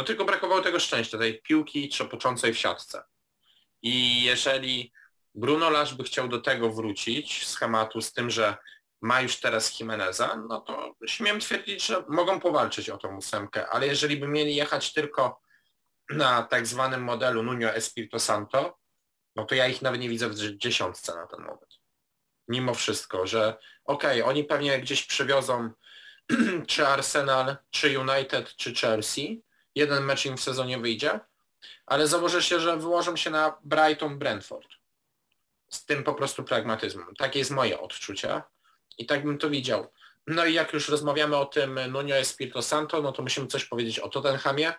[0.00, 3.02] No tylko brakowało tego szczęścia, tej piłki trzepoczącej w siatce.
[3.82, 4.92] I jeżeli
[5.34, 8.56] Bruno Lasz by chciał do tego wrócić, schematu z tym, że
[9.00, 13.86] ma już teraz Jimeneza, no to śmiem twierdzić, że mogą powalczyć o tą ósemkę, ale
[13.86, 15.40] jeżeli by mieli jechać tylko
[16.10, 18.78] na tak zwanym modelu Nuno Espirito Santo,
[19.36, 21.78] no to ja ich nawet nie widzę w dziesiątce na ten moment.
[22.48, 25.70] Mimo wszystko, że okej, okay, oni pewnie gdzieś przywiozą
[26.68, 29.49] czy Arsenal, czy United, czy Chelsea.
[29.80, 31.20] Jeden mecz im w sezonie wyjdzie,
[31.86, 34.68] ale założę się, że wyłożą się na Brighton Brentford.
[35.68, 37.14] Z tym po prostu pragmatyzmem.
[37.18, 38.42] Takie jest moje odczucie
[38.98, 39.92] i tak bym to widział.
[40.26, 43.98] No i jak już rozmawiamy o tym Nuno Espirito Santo, no to musimy coś powiedzieć
[43.98, 44.72] o Tottenhamie.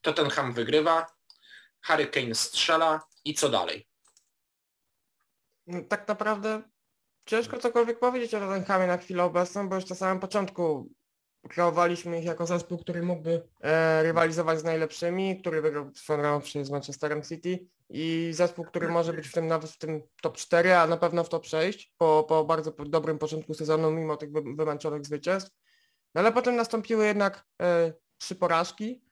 [0.00, 1.06] Tottenham wygrywa,
[1.80, 3.88] Harry Kane strzela i co dalej?
[5.88, 6.62] Tak naprawdę
[7.26, 10.92] ciężko cokolwiek powiedzieć o Tottenhamie na chwilę obecną, bo już na samym początku
[11.48, 17.22] kreowaliśmy ich jako zespół, który mógłby e, rywalizować z najlepszymi, który wygrał swoją z Manchesterem
[17.22, 20.96] City i zespół, który może być w tym nawet w tym top 4, a na
[20.96, 25.50] pewno w top 6 po, po bardzo dobrym początku sezonu, mimo tych wymęczonych zwycięstw.
[26.14, 29.04] No ale potem nastąpiły jednak e, trzy porażki,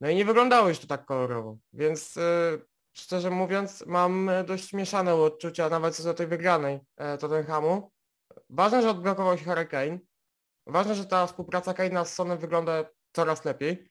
[0.00, 2.58] no i nie wyglądało już to tak kolorowo, więc e,
[2.92, 7.90] szczerze mówiąc mam dość mieszane odczucia nawet co do tej wygranej e, Tottenhamu.
[8.50, 9.98] Ważne, że odblokował się Hurricane.
[10.66, 13.90] Ważne, że ta współpraca Kane'a z Sonem wygląda coraz lepiej,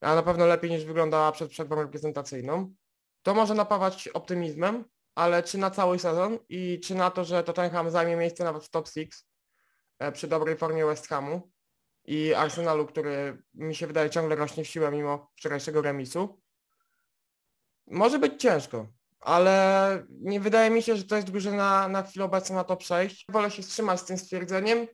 [0.00, 2.74] a na pewno lepiej niż wyglądała przed przerwą reprezentacyjną.
[3.22, 7.90] To może napawać optymizmem, ale czy na cały sezon i czy na to, że Tottenham
[7.90, 9.10] zajmie miejsce nawet w top 6
[9.98, 11.50] e, przy dobrej formie West Hamu
[12.04, 16.40] i Arsenalu, który mi się wydaje ciągle rośnie w siłę mimo wczorajszego remisu,
[17.86, 18.86] może być ciężko,
[19.20, 23.26] ale nie wydaje mi się, że to jest drużyna na chwilę obecną na top 6.
[23.28, 24.86] Wolę się wstrzymać z tym stwierdzeniem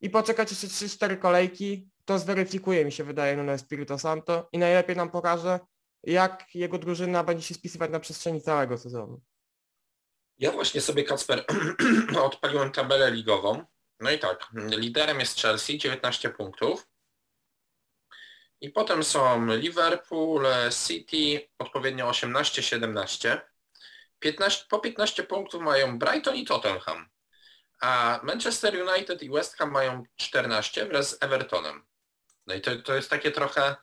[0.00, 1.90] i poczekać jeszcze 3-4 kolejki.
[2.04, 5.60] To zweryfikuje mi się wydaje Nuno Espirito Santo i najlepiej nam pokaże,
[6.02, 9.20] jak jego drużyna będzie się spisywać na przestrzeni całego sezonu.
[10.38, 11.44] Ja właśnie sobie, Kacper,
[12.22, 13.64] odpaliłem tabelę ligową.
[14.00, 16.88] No i tak, liderem jest Chelsea, 19 punktów.
[18.60, 20.46] I potem są Liverpool,
[20.86, 23.40] City, odpowiednio 18-17.
[24.18, 27.08] 15, po 15 punktów mają Brighton i Tottenham.
[27.80, 31.86] A Manchester United i West Ham mają 14 wraz z Evertonem.
[32.46, 33.76] No i to, to jest takie trochę,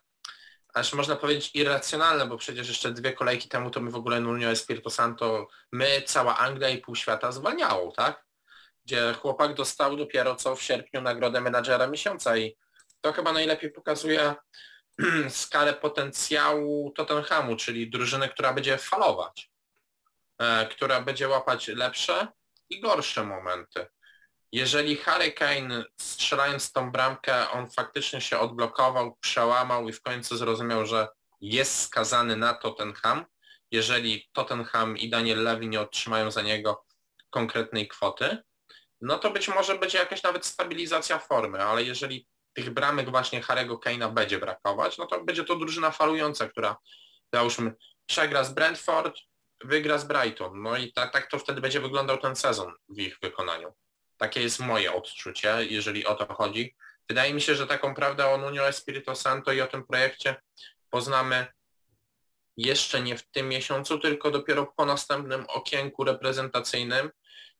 [0.73, 4.47] aż można powiedzieć irracjonalne, bo przecież jeszcze dwie kolejki temu to my w ogóle Nuno
[4.47, 8.25] Espirito Santo, my, cała Anglia i pół świata zwalniało, tak?
[8.85, 12.57] Gdzie chłopak dostał dopiero co w sierpniu nagrodę menadżera miesiąca i
[13.01, 14.35] to chyba najlepiej pokazuje
[15.29, 19.51] skalę potencjału Tottenhamu, czyli drużyny, która będzie falować,
[20.39, 22.27] e, która będzie łapać lepsze
[22.69, 23.87] i gorsze momenty.
[24.51, 30.85] Jeżeli Harry Kane strzelając tą bramkę, on faktycznie się odblokował, przełamał i w końcu zrozumiał,
[30.85, 31.07] że
[31.41, 33.25] jest skazany na Tottenham,
[33.71, 36.85] jeżeli Tottenham i Daniel Levy nie otrzymają za niego
[37.29, 38.37] konkretnej kwoty,
[39.01, 43.77] no to być może będzie jakaś nawet stabilizacja formy, ale jeżeli tych bramek właśnie Harego
[43.77, 46.77] Kane'a będzie brakować, no to będzie to drużyna falująca, która
[47.33, 47.73] załóżmy
[48.05, 49.19] przegra z Brentford,
[49.63, 50.61] wygra z Brighton.
[50.61, 53.73] No i tak, tak to wtedy będzie wyglądał ten sezon w ich wykonaniu.
[54.17, 56.75] Takie jest moje odczucie, jeżeli o to chodzi.
[57.09, 60.35] Wydaje mi się, że taką prawdę o Nuno Espirito Santo i o tym projekcie
[60.89, 61.47] poznamy
[62.57, 67.11] jeszcze nie w tym miesiącu, tylko dopiero po następnym okienku reprezentacyjnym,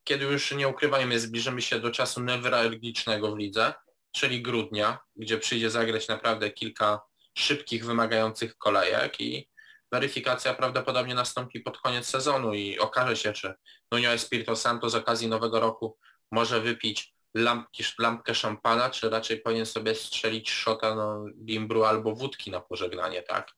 [0.03, 3.73] kiedy już nie ukrywajmy, zbliżymy się do czasu newralgicznego w lidze,
[4.11, 7.01] czyli grudnia, gdzie przyjdzie zagrać naprawdę kilka
[7.37, 9.49] szybkich, wymagających kolejek i
[9.91, 13.53] weryfikacja prawdopodobnie nastąpi pod koniec sezonu i okaże się, czy
[13.91, 15.97] Nuno Espirito Santo z okazji nowego roku
[16.31, 22.51] może wypić lampki, lampkę szampana, czy raczej powinien sobie strzelić szota no, bimbru albo wódki
[22.51, 23.51] na pożegnanie, tak?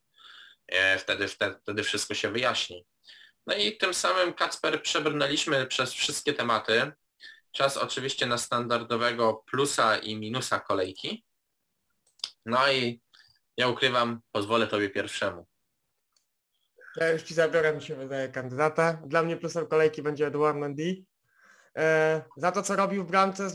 [0.68, 2.86] E, wtedy, wtedy, wtedy wszystko się wyjaśni.
[3.48, 6.92] No i tym samym Kacper przebrnęliśmy przez wszystkie tematy.
[7.52, 11.26] Czas oczywiście na standardowego plusa i minusa kolejki.
[12.46, 13.02] No i
[13.58, 15.48] ja ukrywam, pozwolę Tobie pierwszemu.
[16.96, 18.94] Ja już Ci zabiorę, mi się wydaje, kandydata.
[18.94, 21.04] Dla mnie plusem kolejki będzie Edouard Mendy.
[21.78, 23.50] E, za to, co robił w bramce e,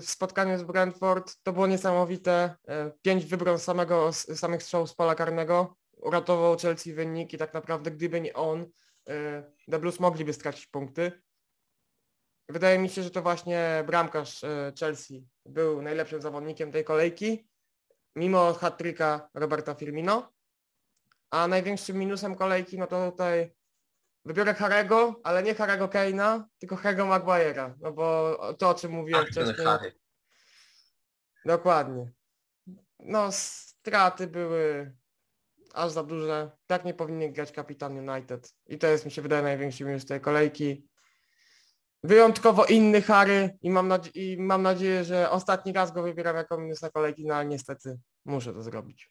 [0.00, 2.56] w spotkaniu z Brentford, to było niesamowite.
[2.68, 5.76] E, pięć wybron samego, samych strzałów z pola karnego.
[5.96, 8.66] Uratował Chelsea wynik i tak naprawdę gdyby nie on,
[9.70, 11.12] The Blues mogliby stracić punkty.
[12.48, 14.40] Wydaje mi się, że to właśnie bramkarz
[14.80, 17.48] Chelsea był najlepszym zawodnikiem tej kolejki,
[18.16, 18.82] mimo hat
[19.34, 20.32] Roberta Firmino.
[21.30, 23.52] A największym minusem kolejki, no to tutaj
[24.24, 29.22] wybiorę Harego, ale nie Harego Keina, tylko Harego Maguire'a, no bo to o czym mówiłem
[29.22, 29.66] Ach, wcześniej.
[29.66, 29.92] Harry.
[31.44, 32.12] Dokładnie.
[32.98, 34.96] No straty były
[35.74, 36.50] aż za duże.
[36.66, 38.54] Tak nie powinien grać kapitan United.
[38.66, 40.86] I to jest mi się wydaje największy minus tej kolejki.
[42.02, 46.90] Wyjątkowo inny Harry i mam, i mam nadzieję, że ostatni raz go wybieram jako minusa
[46.90, 49.10] kolejki, no ale niestety muszę to zrobić.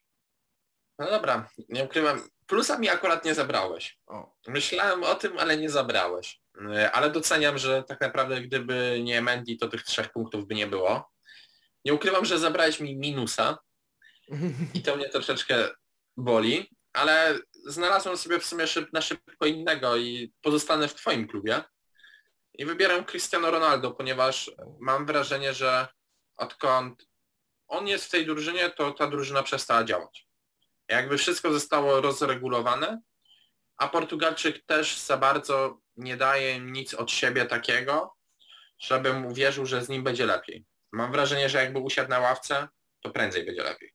[1.00, 2.30] No dobra, nie ukrywam.
[2.48, 4.00] Plusa mi akurat nie zabrałeś.
[4.08, 4.36] O.
[4.48, 6.42] Myślałem o tym, ale nie zabrałeś.
[6.76, 10.68] E, Ale doceniam, że tak naprawdę gdyby nie Mendy, to tych trzech punktów by nie
[10.68, 11.12] było.
[11.86, 13.58] Nie ukrywam, że zabrałeś mi minusa
[14.74, 15.70] i to mnie troszeczkę
[16.18, 21.64] boli, ale znalazłem sobie w sumie szyb, na szybko innego i pozostanę w Twoim klubie.
[22.54, 25.88] I wybieram Cristiano Ronaldo, ponieważ mam wrażenie, że
[26.38, 27.10] odkąd
[27.68, 30.29] on jest w tej drużynie, to ta drużyna przestała działać.
[30.90, 33.02] Jakby wszystko zostało rozregulowane,
[33.78, 38.16] a Portugalczyk też za bardzo nie daje nic od siebie takiego,
[38.80, 40.66] żebym uwierzył, że z nim będzie lepiej.
[40.92, 42.68] Mam wrażenie, że jakby usiadł na ławce,
[43.02, 43.94] to prędzej będzie lepiej.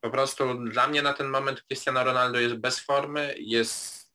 [0.00, 4.12] Po prostu dla mnie na ten moment Cristiano Ronaldo jest bez formy, jest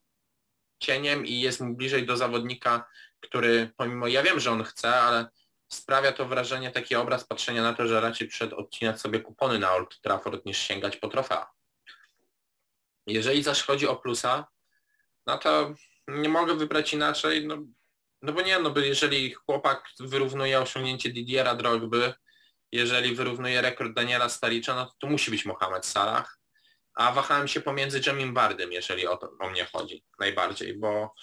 [0.80, 2.90] cieniem i jest mu bliżej do zawodnika,
[3.20, 5.26] który pomimo, ja wiem, że on chce, ale
[5.68, 9.72] sprawia to wrażenie, taki obraz patrzenia na to, że raczej przed odcinać sobie kupony na
[9.72, 11.52] Old Trafford niż sięgać po trofea.
[13.08, 14.48] Jeżeli zaś chodzi o plusa,
[15.28, 15.74] no to
[16.08, 17.58] nie mogę wybrać inaczej, no,
[18.22, 22.14] no bo nie, no bo jeżeli chłopak wyrównuje osiągnięcie Didiera Drogby,
[22.72, 26.38] jeżeli wyrównuje rekord Daniela Staricza, no to to musi być Mohamed Salah,
[26.94, 31.14] a wahałem się pomiędzy Jamim Bardem, jeżeli o, to, o mnie chodzi najbardziej, bo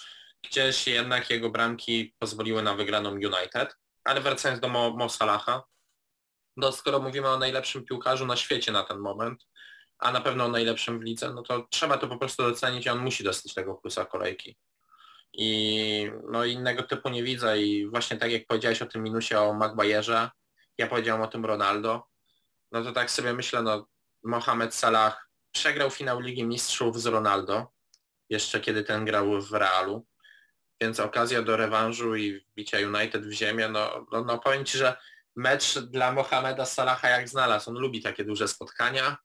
[0.42, 5.62] gdzieś jednak jego bramki pozwoliły na wygraną United, ale wracając do Mo, Mo Salaha,
[6.56, 9.44] no skoro mówimy o najlepszym piłkarzu na świecie na ten moment,
[9.98, 12.98] a na pewno najlepszym w lidze, no to trzeba to po prostu docenić i on
[12.98, 14.56] musi dostać tego plusa kolejki.
[15.32, 19.54] I no innego typu nie widzę i właśnie tak jak powiedziałeś o tym minusie o
[19.54, 20.28] Maguire'ze,
[20.78, 22.06] ja powiedziałem o tym Ronaldo,
[22.72, 23.86] no to tak sobie myślę, no
[24.22, 27.66] Mohamed Salah przegrał finał Ligi Mistrzów z Ronaldo,
[28.30, 30.06] jeszcze kiedy ten grał w Realu,
[30.80, 34.96] więc okazja do rewanżu i wbicia United w ziemię, no, no, no powiem Ci, że
[35.36, 39.16] mecz dla Mohameda Salaha jak znalazł, on lubi takie duże spotkania,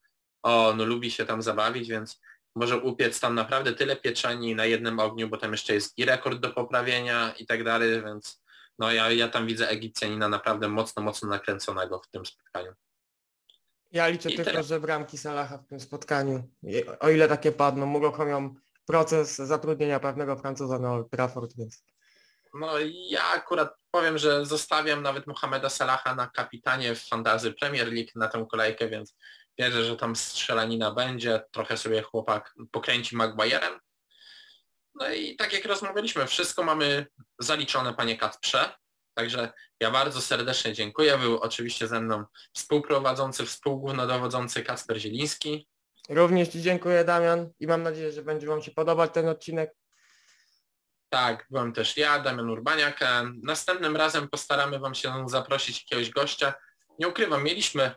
[0.44, 2.22] on lubi się tam zabawić, więc
[2.56, 6.40] może upiec tam naprawdę tyle pieczeni na jednym ogniu, bo tam jeszcze jest i rekord
[6.40, 8.44] do poprawienia i tak dalej, więc
[8.80, 12.74] no ja, ja tam widzę Egipcjanina naprawdę mocno, mocno nakręconego w tym spotkaniu.
[13.92, 16.44] Ja liczę I tylko, teraz- że bramki Salaha w tym spotkaniu,
[17.00, 21.84] o ile takie padną, uruchomią proces zatrudnienia pewnego Francuza na Old Trafford, więc
[22.54, 22.74] No
[23.10, 28.28] ja akurat powiem, że zostawiam nawet Mohameda Salaha na kapitanie w fantazy Premier League na
[28.28, 29.16] tę kolejkę, więc
[29.60, 33.80] wierzę, że tam strzelanina będzie, trochę sobie chłopak pokręci Maguire'em.
[34.96, 37.06] No i tak jak rozmawialiśmy, wszystko mamy
[37.40, 38.76] zaliczone, panie Kacprze.
[39.14, 41.18] Także ja bardzo serdecznie dziękuję.
[41.18, 45.68] Był oczywiście ze mną współprowadzący, współgłównodowodzący Kacper Zieliński.
[46.10, 49.76] również Ci dziękuję Damian i mam nadzieję, że będzie Wam się podobać ten odcinek.
[51.10, 53.02] Tak, byłem też ja, Damian Urbaniak.
[53.02, 56.54] E, Następnym razem postaramy Wam się zaprosić jakiegoś gościa.
[57.00, 57.96] Nie ukrywam, mieliśmy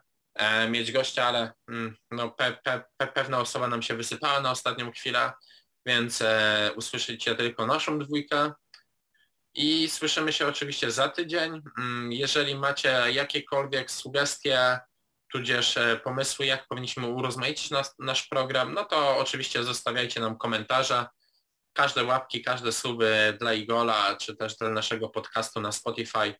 [0.68, 4.92] mieć gościa, ale mm, no, pe, pe, pe, pewna osoba nam się wysypała na ostatnią
[4.92, 5.32] chwilę,
[5.86, 8.52] więc e, usłyszycie tylko naszą dwójkę.
[9.54, 11.62] I słyszymy się oczywiście za tydzień.
[11.78, 14.78] Mm, Jeżeli macie jakiekolwiek sugestie,
[15.32, 21.06] tudzież e, pomysły, jak powinniśmy urozmaicić nas, nasz program, no to oczywiście zostawiajcie nam komentarze
[21.72, 26.34] każde łapki, każde suby dla Igola, czy też dla naszego podcastu na Spotify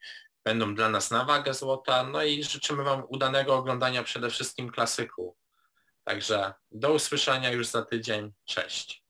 [0.47, 2.03] będą dla nas na wagę złota.
[2.03, 5.37] No i życzymy Wam udanego oglądania przede wszystkim klasyku.
[6.05, 8.33] Także do usłyszenia już za tydzień.
[8.45, 9.06] Cześć.